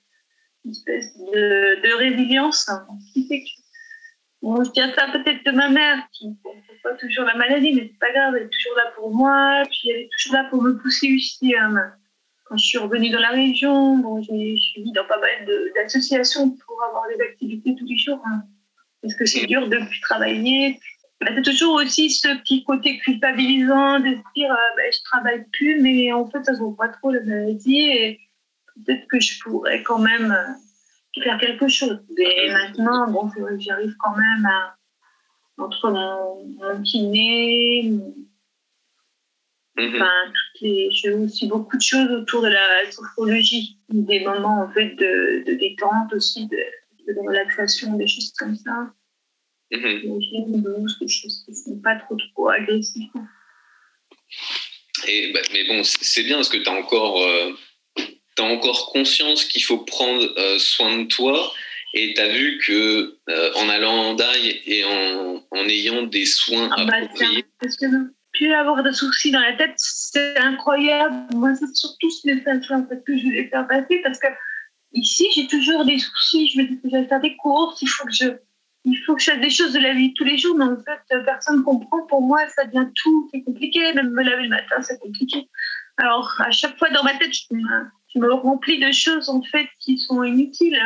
une 0.64 0.70
espèce 0.70 1.16
de, 1.18 1.80
de 1.82 1.94
résilience 1.96 2.68
hein, 2.68 2.86
qui 3.12 3.26
fait 3.26 3.40
que 3.40 3.48
bon, 4.42 4.62
je 4.62 4.70
tiens 4.70 4.92
ça 4.94 5.08
peut-être 5.12 5.44
de 5.46 5.50
ma 5.50 5.68
mère 5.68 5.98
qui 6.12 6.28
ne 6.28 6.34
pas 6.84 6.94
toujours 6.94 7.24
la 7.24 7.34
maladie 7.34 7.72
mais 7.72 7.88
c'est 7.90 7.98
pas 7.98 8.12
grave 8.12 8.34
elle 8.36 8.44
est 8.44 8.50
toujours 8.50 8.76
là 8.76 8.92
pour 8.94 9.10
moi 9.12 9.62
puis 9.70 9.90
elle 9.90 10.00
est 10.02 10.08
toujours 10.18 10.34
là 10.36 10.44
pour 10.50 10.62
me 10.62 10.76
pousser 10.80 11.12
aussi 11.16 11.54
hein. 11.56 11.74
Quand 12.48 12.56
je 12.56 12.64
suis 12.64 12.78
revenue 12.78 13.10
dans 13.10 13.20
la 13.20 13.30
région 13.30 13.98
bon 13.98 14.22
j'ai 14.22 14.56
suivi 14.56 14.92
dans 14.92 15.04
pas 15.04 15.20
mal 15.20 15.46
d'associations 15.74 16.50
pour 16.50 16.82
avoir 16.82 17.04
des 17.08 17.22
activités 17.22 17.74
tous 17.76 17.86
les 17.86 17.98
jours 17.98 18.22
hein. 18.26 18.42
parce 19.02 19.14
que 19.14 19.26
c'est 19.26 19.46
dur 19.46 19.68
de 19.68 19.76
plus 19.76 20.00
travailler 20.00 20.78
bah, 21.20 21.30
c'est 21.34 21.42
toujours 21.42 21.74
aussi 21.74 22.10
ce 22.10 22.28
petit 22.40 22.64
côté 22.64 22.98
culpabilisant 22.98 24.00
de 24.00 24.10
se 24.10 24.22
dire 24.34 24.52
euh, 24.52 24.76
bah, 24.76 24.82
je 24.92 25.02
travaille 25.04 25.44
plus 25.52 25.80
mais 25.82 26.12
en 26.12 26.28
fait 26.30 26.44
ça 26.44 26.54
se 26.54 26.60
voit 26.60 26.76
pas 26.76 26.88
trop 26.88 27.10
la 27.10 27.20
maladie 27.22 27.80
et 27.80 28.20
peut-être 28.86 29.06
que 29.08 29.20
je 29.20 29.38
pourrais 29.40 29.82
quand 29.82 29.98
même 29.98 30.32
euh, 30.32 31.22
faire 31.22 31.38
quelque 31.38 31.68
chose 31.68 32.00
mais 32.16 32.52
maintenant 32.52 33.10
bon 33.10 33.30
j'arrive 33.58 33.94
quand 33.98 34.16
même 34.16 34.46
à 34.46 34.74
entre 35.58 35.90
mon, 35.90 36.44
mon 36.60 36.82
kiné 36.82 38.00
mhm. 39.78 39.94
enfin 39.96 40.10
toutes 40.26 40.62
les 40.62 40.90
je 40.90 41.08
fais 41.08 41.14
aussi 41.14 41.46
beaucoup 41.46 41.76
de 41.76 41.82
choses 41.82 42.10
autour 42.10 42.42
de 42.42 42.48
la 42.48 42.90
sophrologie 42.90 43.78
des 43.88 44.20
moments 44.20 44.62
en 44.62 44.72
fait 44.72 44.94
de, 44.96 45.44
de 45.46 45.54
détente 45.54 46.12
aussi 46.12 46.46
de, 46.46 46.56
de 46.56 47.18
relaxation 47.26 47.96
des 47.96 48.06
choses 48.06 48.32
comme 48.38 48.56
ça 48.56 48.92
Mhm. 49.70 50.18
des 51.00 51.08
choses 51.08 51.44
qui 51.44 51.54
sont 51.54 51.78
pas 51.82 51.96
trop 51.96 52.16
trop 52.16 52.48
agressives 52.48 53.10
Et, 55.06 55.32
bah, 55.32 55.40
mais 55.52 55.64
bon, 55.64 55.82
c'est 55.84 56.22
bien 56.22 56.36
parce 56.36 56.48
que 56.48 56.56
tu 56.56 56.68
as 56.68 56.72
encore, 56.72 57.22
euh, 57.22 57.52
encore 58.38 58.92
conscience 58.92 59.44
qu'il 59.44 59.62
faut 59.62 59.78
prendre 59.78 60.22
euh, 60.38 60.58
soin 60.58 60.98
de 60.98 61.04
toi 61.04 61.52
et 61.94 62.14
tu 62.14 62.20
as 62.20 62.28
vu 62.28 62.58
que 62.64 63.18
euh, 63.28 63.52
en 63.56 63.68
allant 63.68 63.92
en 63.92 64.14
DAI 64.14 64.62
et 64.66 64.84
en, 64.84 65.46
en 65.50 65.68
ayant 65.68 66.02
des 66.04 66.24
soins 66.24 66.70
Ah 66.72 66.84
bah, 66.84 66.96
appropriés, 66.96 67.44
Plus 68.38 68.54
avoir 68.54 68.84
de 68.84 68.92
soucis 68.92 69.32
dans 69.32 69.40
la 69.40 69.54
tête, 69.54 69.74
c'est 69.76 70.38
incroyable. 70.38 71.26
Moi, 71.34 71.56
c'est 71.56 71.74
surtout 71.74 72.08
ce 72.08 72.24
message 72.28 72.70
en 72.70 72.86
fait, 72.86 73.02
que 73.04 73.18
je 73.18 73.24
voulais 73.24 73.48
faire 73.48 73.66
passer 73.66 74.00
parce 74.04 74.20
que 74.20 74.28
ici, 74.92 75.26
j'ai 75.34 75.48
toujours 75.48 75.84
des 75.84 75.98
soucis. 75.98 76.48
Je 76.48 76.60
me 76.60 76.68
dis 76.68 76.80
que 76.80 76.88
je 76.88 76.96
vais 76.98 77.08
faire 77.08 77.20
des 77.20 77.36
courses, 77.36 77.82
il 77.82 77.88
faut 77.88 78.06
que 78.06 78.12
je, 78.12 78.26
il 78.84 78.96
faut 78.98 79.16
que 79.16 79.22
je 79.22 79.32
fasse 79.32 79.40
des 79.40 79.50
choses 79.50 79.72
de 79.72 79.80
la 79.80 79.92
vie 79.92 80.14
tous 80.14 80.22
les 80.22 80.38
jours. 80.38 80.56
Mais 80.56 80.66
en 80.66 80.76
fait, 80.76 81.24
personne 81.24 81.64
comprend. 81.64 82.06
Pour 82.06 82.22
moi, 82.22 82.46
ça 82.46 82.64
devient 82.66 82.86
tout. 82.94 83.28
C'est 83.32 83.42
compliqué. 83.42 83.92
Même 83.94 84.10
me 84.10 84.22
laver 84.22 84.44
le 84.44 84.50
matin, 84.50 84.80
c'est 84.82 85.00
compliqué. 85.00 85.48
Alors, 85.96 86.32
à 86.38 86.52
chaque 86.52 86.78
fois 86.78 86.90
dans 86.90 87.02
ma 87.02 87.14
tête, 87.14 87.34
je 87.34 87.56
me, 87.56 87.68
je 88.14 88.20
me 88.20 88.32
remplis 88.32 88.78
de 88.78 88.92
choses 88.92 89.28
en 89.28 89.42
fait 89.42 89.66
qui 89.80 89.98
sont 89.98 90.22
inutiles, 90.22 90.80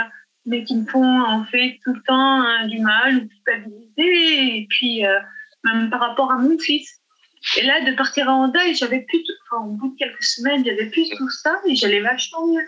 mais 0.46 0.64
qui 0.64 0.74
me 0.74 0.86
font 0.86 1.20
en 1.20 1.44
fait 1.44 1.78
tout 1.84 1.92
le 1.92 2.02
temps 2.06 2.40
hein, 2.40 2.66
du 2.66 2.80
mal 2.80 3.18
ou 3.18 3.28
culpabiliser. 3.28 4.56
Et 4.56 4.66
puis, 4.70 5.06
euh, 5.06 5.20
même 5.64 5.90
par 5.90 6.00
rapport 6.00 6.32
à 6.32 6.38
mon 6.38 6.58
fils. 6.58 7.01
Et 7.56 7.62
là, 7.62 7.80
de 7.90 7.96
partir 7.96 8.28
en 8.28 8.48
deuil, 8.48 8.74
j'avais 8.74 9.00
plus, 9.00 9.22
tout, 9.24 9.32
enfin, 9.50 9.64
au 9.66 9.70
bout 9.72 9.88
de 9.92 9.96
quelques 9.98 10.22
semaines, 10.22 10.64
j'avais 10.64 10.86
plus 10.90 11.08
tout 11.10 11.28
ça 11.30 11.60
et 11.66 11.74
j'allais 11.74 12.00
vachement 12.00 12.46
mieux. 12.46 12.64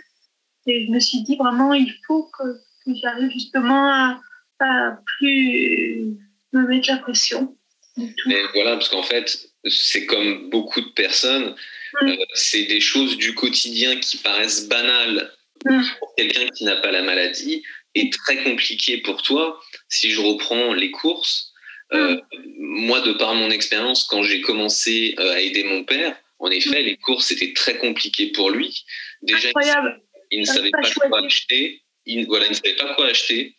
Et 0.66 0.86
je 0.86 0.90
me 0.90 0.98
suis 1.00 1.22
dit 1.22 1.36
vraiment, 1.36 1.72
il 1.74 1.94
faut 2.06 2.24
que, 2.38 2.42
que 2.84 2.94
j'arrive 3.00 3.30
justement 3.30 3.88
à, 3.88 4.20
à 4.60 4.98
plus 5.18 6.16
me 6.52 6.66
mettre 6.66 6.88
la 6.90 6.98
pression. 6.98 7.56
du 7.96 8.12
tout. 8.14 8.28
Mais 8.28 8.42
voilà, 8.54 8.72
parce 8.72 8.88
qu'en 8.88 9.02
fait, 9.04 9.48
c'est 9.68 10.06
comme 10.06 10.50
beaucoup 10.50 10.80
de 10.80 10.90
personnes, 10.90 11.54
Mm. 12.02 12.08
euh, 12.08 12.16
c'est 12.34 12.64
des 12.64 12.80
choses 12.80 13.16
du 13.18 13.34
quotidien 13.36 14.00
qui 14.00 14.16
paraissent 14.16 14.66
banales 14.68 15.30
Mm. 15.64 15.80
pour 16.00 16.12
quelqu'un 16.16 16.48
qui 16.48 16.64
n'a 16.64 16.74
pas 16.76 16.90
la 16.90 17.02
maladie 17.02 17.62
et 17.94 18.10
très 18.10 18.42
compliquées 18.42 18.98
pour 18.98 19.22
toi. 19.22 19.60
Si 19.88 20.10
je 20.10 20.20
reprends 20.20 20.72
les 20.74 20.90
courses, 20.90 21.52
euh, 21.94 22.20
moi, 22.58 23.00
de 23.00 23.12
par 23.12 23.34
mon 23.34 23.50
expérience, 23.50 24.04
quand 24.04 24.22
j'ai 24.22 24.40
commencé 24.40 25.14
euh, 25.18 25.32
à 25.34 25.40
aider 25.40 25.64
mon 25.64 25.84
père, 25.84 26.16
en 26.38 26.50
effet, 26.50 26.82
les 26.82 26.96
courses 26.96 27.30
étaient 27.30 27.52
très 27.52 27.78
compliquées 27.78 28.32
pour 28.32 28.50
lui. 28.50 28.84
Déjà, 29.22 29.48
Incroyable. 29.48 30.02
il 30.30 30.40
ne 30.40 30.44
savait 30.46 30.70
pas 30.70 30.82
pas 30.82 31.08
quoi 31.08 31.24
acheter. 31.24 31.82
Il, 32.06 32.26
voilà, 32.26 32.46
il 32.46 32.50
ne 32.50 32.54
savait 32.54 32.76
pas 32.76 32.94
quoi 32.94 33.06
acheter. 33.06 33.56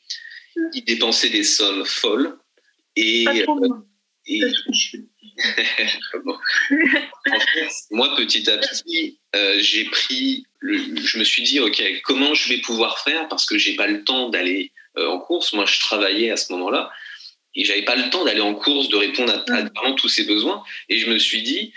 Mm. 0.56 0.62
Il 0.74 0.84
dépensait 0.86 1.30
des 1.30 1.44
sommes 1.44 1.86
folles. 1.86 2.38
Et, 2.96 3.26
euh, 3.28 3.46
moi. 3.48 3.84
et- 4.28 4.42
Bon. 6.24 6.34
En 6.34 7.40
fait, 7.40 7.70
moi, 7.92 8.16
petit 8.16 8.50
à 8.50 8.58
petit, 8.58 9.20
euh, 9.36 9.56
j'ai 9.60 9.86
pris. 9.86 10.46
Le, 10.60 10.78
je 10.96 11.18
me 11.20 11.24
suis 11.24 11.44
dit, 11.44 11.60
ok, 11.60 11.82
comment 12.04 12.34
je 12.34 12.50
vais 12.50 12.60
pouvoir 12.60 13.00
faire 13.00 13.28
parce 13.28 13.46
que 13.46 13.58
j'ai 13.58 13.76
pas 13.76 13.88
le 13.88 14.04
temps 14.04 14.30
d'aller 14.30 14.72
euh, 14.98 15.08
en 15.08 15.20
course. 15.20 15.54
Moi, 15.54 15.66
je 15.66 15.80
travaillais 15.80 16.32
à 16.32 16.38
ce 16.38 16.52
moment-là 16.54 16.92
et 17.56 17.66
j'avais 17.66 17.84
pas 17.84 17.96
le 17.96 18.10
temps 18.10 18.26
d'aller 18.26 18.42
en 18.42 18.54
course, 18.54 18.90
de 18.90 18.96
répondre 18.98 19.34
à, 19.34 19.54
à 19.54 19.62
vraiment 19.64 19.96
tous 19.96 20.10
ces 20.10 20.26
besoins. 20.26 20.64
Et 20.90 20.98
je 21.00 21.10
me 21.10 21.18
suis 21.18 21.42
dit, 21.42 21.74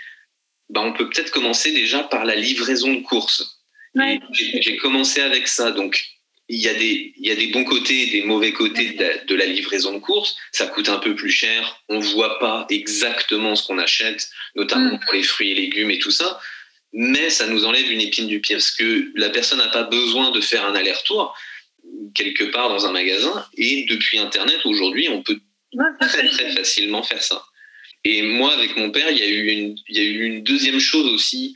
bah, 0.69 0.81
on 0.81 0.93
peut 0.93 1.09
peut-être 1.09 1.31
commencer 1.31 1.71
déjà 1.71 2.03
par 2.03 2.25
la 2.25 2.35
livraison 2.35 2.93
de 2.93 3.01
courses. 3.01 3.61
Ouais. 3.95 4.19
J'ai 4.31 4.77
commencé 4.77 5.21
avec 5.21 5.47
ça. 5.47 5.71
Donc, 5.71 6.03
il 6.51 6.59
y, 6.59 6.67
a 6.67 6.73
des, 6.73 7.13
il 7.17 7.27
y 7.27 7.31
a 7.31 7.35
des 7.35 7.47
bons 7.47 7.63
côtés 7.63 8.03
et 8.03 8.09
des 8.11 8.23
mauvais 8.23 8.53
côtés 8.53 8.91
de 8.93 9.03
la, 9.03 9.17
de 9.17 9.35
la 9.35 9.45
livraison 9.45 9.93
de 9.93 9.99
courses. 9.99 10.35
Ça 10.51 10.65
coûte 10.67 10.89
un 10.89 10.97
peu 10.97 11.15
plus 11.15 11.31
cher. 11.31 11.79
On 11.89 11.99
ne 11.99 12.03
voit 12.03 12.39
pas 12.39 12.65
exactement 12.69 13.55
ce 13.55 13.67
qu'on 13.67 13.77
achète, 13.77 14.29
notamment 14.55 14.95
Mm. 14.95 14.99
pour 14.99 15.13
les 15.13 15.23
fruits 15.23 15.51
et 15.51 15.55
légumes 15.55 15.91
et 15.91 15.99
tout 15.99 16.11
ça. 16.11 16.39
Mais 16.91 17.29
ça 17.29 17.45
nous 17.47 17.65
enlève 17.65 17.89
une 17.91 18.01
épine 18.01 18.27
du 18.27 18.39
pied 18.41 18.55
parce 18.55 18.71
que 18.71 19.11
la 19.15 19.29
personne 19.29 19.59
n'a 19.59 19.67
pas 19.67 19.83
besoin 19.83 20.31
de 20.31 20.41
faire 20.41 20.65
un 20.65 20.73
aller-retour 20.73 21.35
quelque 22.15 22.45
part 22.45 22.69
dans 22.69 22.85
un 22.87 22.91
magasin. 22.91 23.45
Et 23.57 23.85
depuis 23.87 24.17
Internet, 24.17 24.57
aujourd'hui, 24.65 25.07
on 25.09 25.21
peut 25.21 25.39
très 25.99 26.27
très 26.27 26.51
facilement 26.55 27.03
faire 27.03 27.21
ça. 27.23 27.43
Et 28.05 28.21
moi, 28.21 28.53
avec 28.53 28.77
mon 28.77 28.91
père, 28.91 29.09
il 29.11 29.17
y 29.17 29.23
a 29.23 29.27
eu 29.27 29.47
une, 29.49 29.75
il 29.89 29.97
y 29.97 29.99
a 29.99 30.03
eu 30.03 30.23
une 30.25 30.43
deuxième 30.43 30.79
chose 30.79 31.07
aussi 31.11 31.53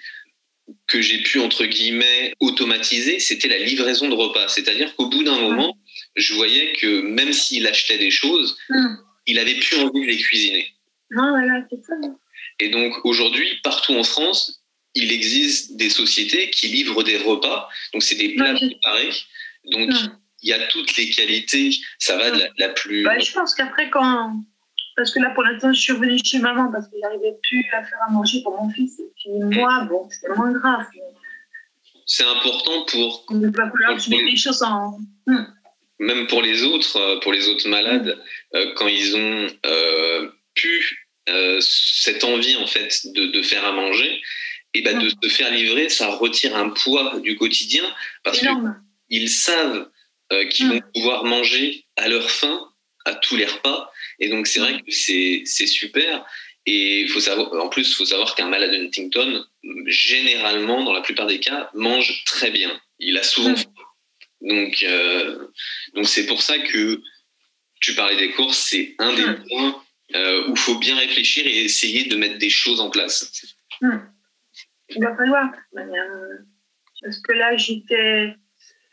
que 0.88 1.02
j'ai 1.02 1.20
pu, 1.24 1.40
entre 1.40 1.66
guillemets, 1.66 2.34
automatiser, 2.40 3.20
c'était 3.20 3.48
la 3.50 3.58
livraison 3.60 4.08
de 4.10 4.16
repas. 4.16 4.48
C'est-à-dire 4.48 4.96
qu'au 4.96 5.08
bout 5.08 5.24
d'un 5.24 5.40
moment, 5.40 5.78
je 6.16 6.34
voyais 6.34 6.74
que 6.74 7.02
même 7.02 7.34
s'il 7.34 7.66
achetait 7.68 7.98
des 7.98 8.12
choses, 8.12 8.58
Hum. 8.70 8.98
il 9.26 9.40
avait 9.40 9.56
plus 9.56 9.78
envie 9.80 10.02
de 10.02 10.06
les 10.08 10.18
cuisiner. 10.18 10.68
Non, 11.12 11.30
voilà, 11.32 11.66
c'est 11.70 11.82
ça. 11.84 11.94
Et 12.60 12.70
donc 12.70 12.94
aujourd'hui, 13.06 13.50
partout 13.64 13.94
en 13.96 14.04
France, 14.04 14.62
il 14.96 15.12
existe 15.12 15.76
des 15.76 15.90
sociétés 15.90 16.50
qui 16.50 16.68
livrent 16.68 17.04
des 17.04 17.18
repas. 17.18 17.70
Donc 17.94 18.04
c'est 18.04 18.16
des 18.16 18.30
plats 18.36 18.54
préparés. 18.54 19.10
Donc 19.72 19.90
Hum. 19.92 20.18
Il 20.44 20.50
y 20.50 20.54
a 20.54 20.68
toutes 20.68 20.96
les 20.98 21.10
qualités. 21.10 21.72
Ça 22.00 22.18
va 22.18 22.32
de 22.32 22.40
la, 22.40 22.48
la 22.58 22.70
plus... 22.70 23.04
Bah, 23.04 23.18
je 23.18 23.32
pense 23.32 23.56
qu'après, 23.56 23.90
quand. 23.90 24.44
Parce 24.96 25.12
que 25.12 25.20
là, 25.20 25.32
pour 25.34 25.44
l'instant, 25.44 25.74
je 25.74 25.80
suis 25.80 25.94
revenue 25.94 26.20
chez 26.24 26.38
maman 26.40 26.72
parce 26.72 26.88
que 26.88 26.96
j'arrivais 27.02 27.34
plus 27.50 27.66
à 27.74 27.84
faire 27.84 27.98
à 28.08 28.12
manger 28.12 28.44
pour 28.44 28.62
mon 28.62 28.70
fils. 28.70 29.00
Et 29.00 29.10
puis 29.16 29.32
moi, 29.60 29.86
bon, 29.90 30.08
c'était 30.12 30.34
moins 30.36 30.52
grave. 30.52 30.86
C'est 32.06 32.26
important 32.26 32.86
pour 32.86 33.26
va 33.32 33.52
falloir 33.52 33.96
que 33.96 34.02
je 34.04 34.10
mette 34.12 34.22
les 34.22 34.36
choses 34.36 34.62
en. 34.62 35.00
même 36.00 36.28
pour 36.28 36.42
les 36.44 36.64
autres, 36.64 36.98
euh, 36.98 37.20
pour 37.22 37.34
les 37.34 37.48
autres 37.48 37.68
malades, 37.70 38.22
euh, 38.56 38.74
quand 38.76 38.88
ils 38.88 39.16
ont 39.16 39.48
euh, 39.66 40.30
pu 40.54 41.08
euh, 41.30 41.58
cette 41.62 42.24
envie 42.24 42.58
en 42.58 42.68
fait 42.68 43.08
de, 43.16 43.28
de 43.28 43.42
faire 43.42 43.66
à 43.66 43.72
manger, 43.72 44.22
et 44.74 44.82
ben 44.82 45.00
de 45.00 45.10
se 45.10 45.30
faire 45.30 45.52
livrer, 45.52 45.90
ça 45.90 46.10
retire 46.10 46.56
un 46.56 46.70
poids 46.70 47.20
du 47.20 47.36
quotidien 47.36 47.84
parce 48.24 48.40
qu'ils 49.10 49.30
savent 49.30 49.90
euh, 50.34 50.46
qu'ils 50.46 50.68
vont 50.68 50.82
pouvoir 50.94 51.24
manger 51.24 51.86
à 51.96 52.08
leur 52.08 52.30
faim 52.30 52.70
à 53.06 53.16
tous 53.16 53.36
les 53.36 53.46
repas. 53.46 53.92
Et 54.20 54.30
donc, 54.30 54.48
c'est 54.48 54.60
vrai 54.60 54.82
que 54.82 54.92
c'est 54.92 55.68
super. 55.68 56.26
Et 56.66 57.08
faut 57.08 57.20
savoir, 57.20 57.54
en 57.54 57.70
plus, 57.70 57.90
il 57.90 57.96
faut 57.96 58.06
savoir 58.06 58.36
qu'un 58.36 58.48
malade 58.48 58.74
Huntington, 58.74 59.44
généralement, 59.86 60.84
dans 60.84 60.94
la 60.94 61.02
plupart 61.02 61.28
des 61.28 61.40
cas, 61.40 61.70
mange 61.74 62.24
très 62.26 62.52
bien. 62.52 62.80
Il 63.00 63.18
a 63.18 63.24
souvent 63.24 63.56
faim. 63.56 63.74
Donc, 64.42 64.84
euh, 64.84 65.48
donc 65.94 66.08
c'est 66.08 66.26
pour 66.26 66.42
ça 66.42 66.58
que 66.60 67.02
tu 67.80 67.96
parlais 67.96 68.18
des 68.18 68.32
courses, 68.32 68.58
c'est 68.58 68.96
un 69.00 69.14
des 69.14 69.26
points 69.48 69.84
euh, 70.16 70.48
où 70.48 70.52
il 70.52 70.58
faut 70.58 70.78
bien 70.78 70.98
réfléchir 70.98 71.46
et 71.46 71.64
essayer 71.64 72.06
de 72.06 72.16
mettre 72.16 72.38
des 72.38 72.50
choses 72.50 72.80
en 72.80 72.90
place. 72.90 73.32
Il 73.82 75.02
va 75.02 75.16
falloir. 75.16 75.52
Parce 77.02 77.20
que 77.20 77.34
là, 77.34 77.58
j'étais 77.58 78.36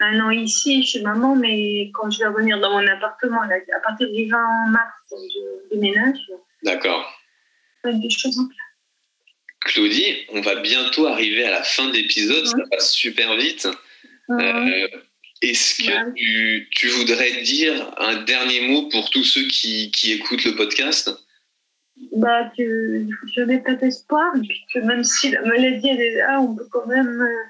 un 0.01 0.21
an 0.21 0.31
ici 0.31 0.83
chez 0.85 1.03
maman, 1.03 1.37
mais 1.37 1.91
quand 1.95 2.11
je 2.11 2.19
vais 2.19 2.27
revenir 2.27 2.59
dans 2.59 2.71
mon 2.71 2.87
appartement, 2.87 3.43
à 3.43 3.81
partir 3.81 4.11
du 4.11 4.27
20 4.27 4.71
mars, 4.71 4.95
je 5.11 5.75
déménage. 5.75 6.19
D'accord. 6.63 7.13
Des 7.85 8.11
choses 8.11 8.39
en 8.39 8.47
place. 8.47 8.71
Claudie, 9.61 10.17
on 10.31 10.41
va 10.41 10.57
bientôt 10.57 11.07
arriver 11.07 11.45
à 11.45 11.51
la 11.51 11.63
fin 11.63 11.89
de 11.89 11.93
l'épisode, 11.93 12.47
ça 12.47 12.57
passe 12.71 12.93
super 12.93 13.37
vite. 13.37 13.69
Euh, 14.31 14.89
est-ce 15.43 15.83
que 15.83 16.69
tu, 16.71 16.89
voudrais 16.89 17.43
dire 17.43 17.93
un 17.99 18.23
dernier 18.23 18.69
mot 18.69 18.89
pour 18.89 19.11
tous 19.11 19.25
ceux 19.25 19.47
qui, 19.49 19.91
écoutent 20.05 20.45
le 20.45 20.55
podcast? 20.57 21.11
Bah, 22.17 22.51
que 22.57 23.07
je 23.35 23.41
n'ai 23.43 23.59
pas 23.59 23.75
d'espoir, 23.75 24.33
que 24.73 24.79
même 24.81 25.05
si 25.05 25.31
la 25.31 25.43
maladie 25.43 25.89
est 25.89 26.17
là, 26.17 26.41
on 26.41 26.55
peut 26.55 26.67
quand 26.71 26.87
même 26.87 27.21
euh, 27.21 27.45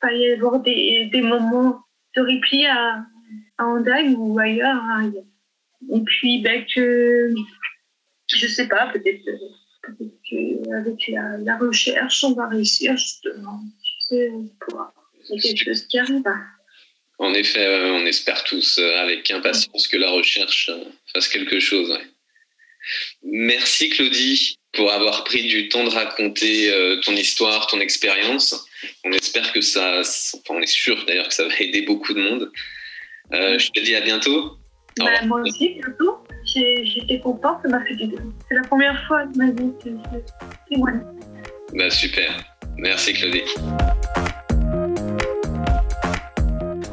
pas 0.00 0.12
y 0.12 0.32
avoir 0.32 0.60
des, 0.60 1.08
des, 1.12 1.20
moments 1.20 1.82
de 2.16 2.22
repli 2.22 2.66
à, 2.66 3.04
à 3.58 3.66
ou 3.66 4.38
ailleurs. 4.38 4.82
Hein. 4.82 5.12
Et 5.92 6.00
puis, 6.00 6.42
bah, 6.42 6.62
que 6.74 7.30
je 8.28 8.46
sais 8.46 8.68
pas, 8.68 8.88
peut-être 8.92 9.22
qu'avec 10.28 11.08
la, 11.08 11.38
la, 11.38 11.58
recherche, 11.58 12.24
on 12.24 12.34
va 12.34 12.48
réussir 12.48 12.96
justement. 12.96 13.60
Tu 13.82 14.16
sais, 14.16 14.30
pour 14.60 14.92
quelque 15.40 15.64
chose 15.64 15.86
qui 15.86 15.98
arrive. 15.98 16.26
Hein. 16.26 16.44
En 17.20 17.34
effet, 17.34 17.66
on 17.66 18.06
espère 18.06 18.42
tous 18.44 18.78
euh, 18.78 18.96
avec 18.96 19.30
impatience 19.30 19.86
que 19.88 19.98
la 19.98 20.10
recherche 20.10 20.70
euh, 20.70 20.84
fasse 21.12 21.28
quelque 21.28 21.60
chose. 21.60 21.92
Merci 23.22 23.90
Claudie 23.90 24.56
pour 24.72 24.90
avoir 24.90 25.24
pris 25.24 25.46
du 25.46 25.68
temps 25.68 25.84
de 25.84 25.90
raconter 25.90 26.72
euh, 26.72 26.98
ton 27.02 27.12
histoire, 27.12 27.66
ton 27.66 27.78
expérience. 27.78 28.66
On 29.04 29.12
espère 29.12 29.52
que 29.52 29.60
ça, 29.60 30.00
enfin 30.00 30.54
on 30.54 30.60
est 30.60 30.66
sûr 30.66 31.04
d'ailleurs 31.06 31.28
que 31.28 31.34
ça 31.34 31.46
va 31.46 31.54
aider 31.60 31.82
beaucoup 31.82 32.14
de 32.14 32.20
monde. 32.20 32.52
je 33.32 33.70
te 33.70 33.80
dis 33.80 33.94
à 33.94 34.00
bientôt. 34.00 34.56
Bah, 34.98 35.06
moi 35.24 35.40
aussi, 35.42 35.74
bientôt. 35.74 36.18
J'étais 36.44 37.20
contente, 37.20 37.58
ça 37.62 37.68
m'a 37.68 37.84
fait 37.84 37.94
du 37.94 38.06
bien. 38.06 38.22
C'est 38.48 38.56
la 38.56 38.62
première 38.62 39.06
fois 39.06 39.24
de 39.26 39.38
ma 39.38 39.50
vie 39.50 39.72
que 39.82 39.90
je 39.90 40.74
témoigne. 40.74 41.02
Bah, 41.74 41.90
super. 41.90 42.44
Merci 42.76 43.12
Claudie. 43.12 43.44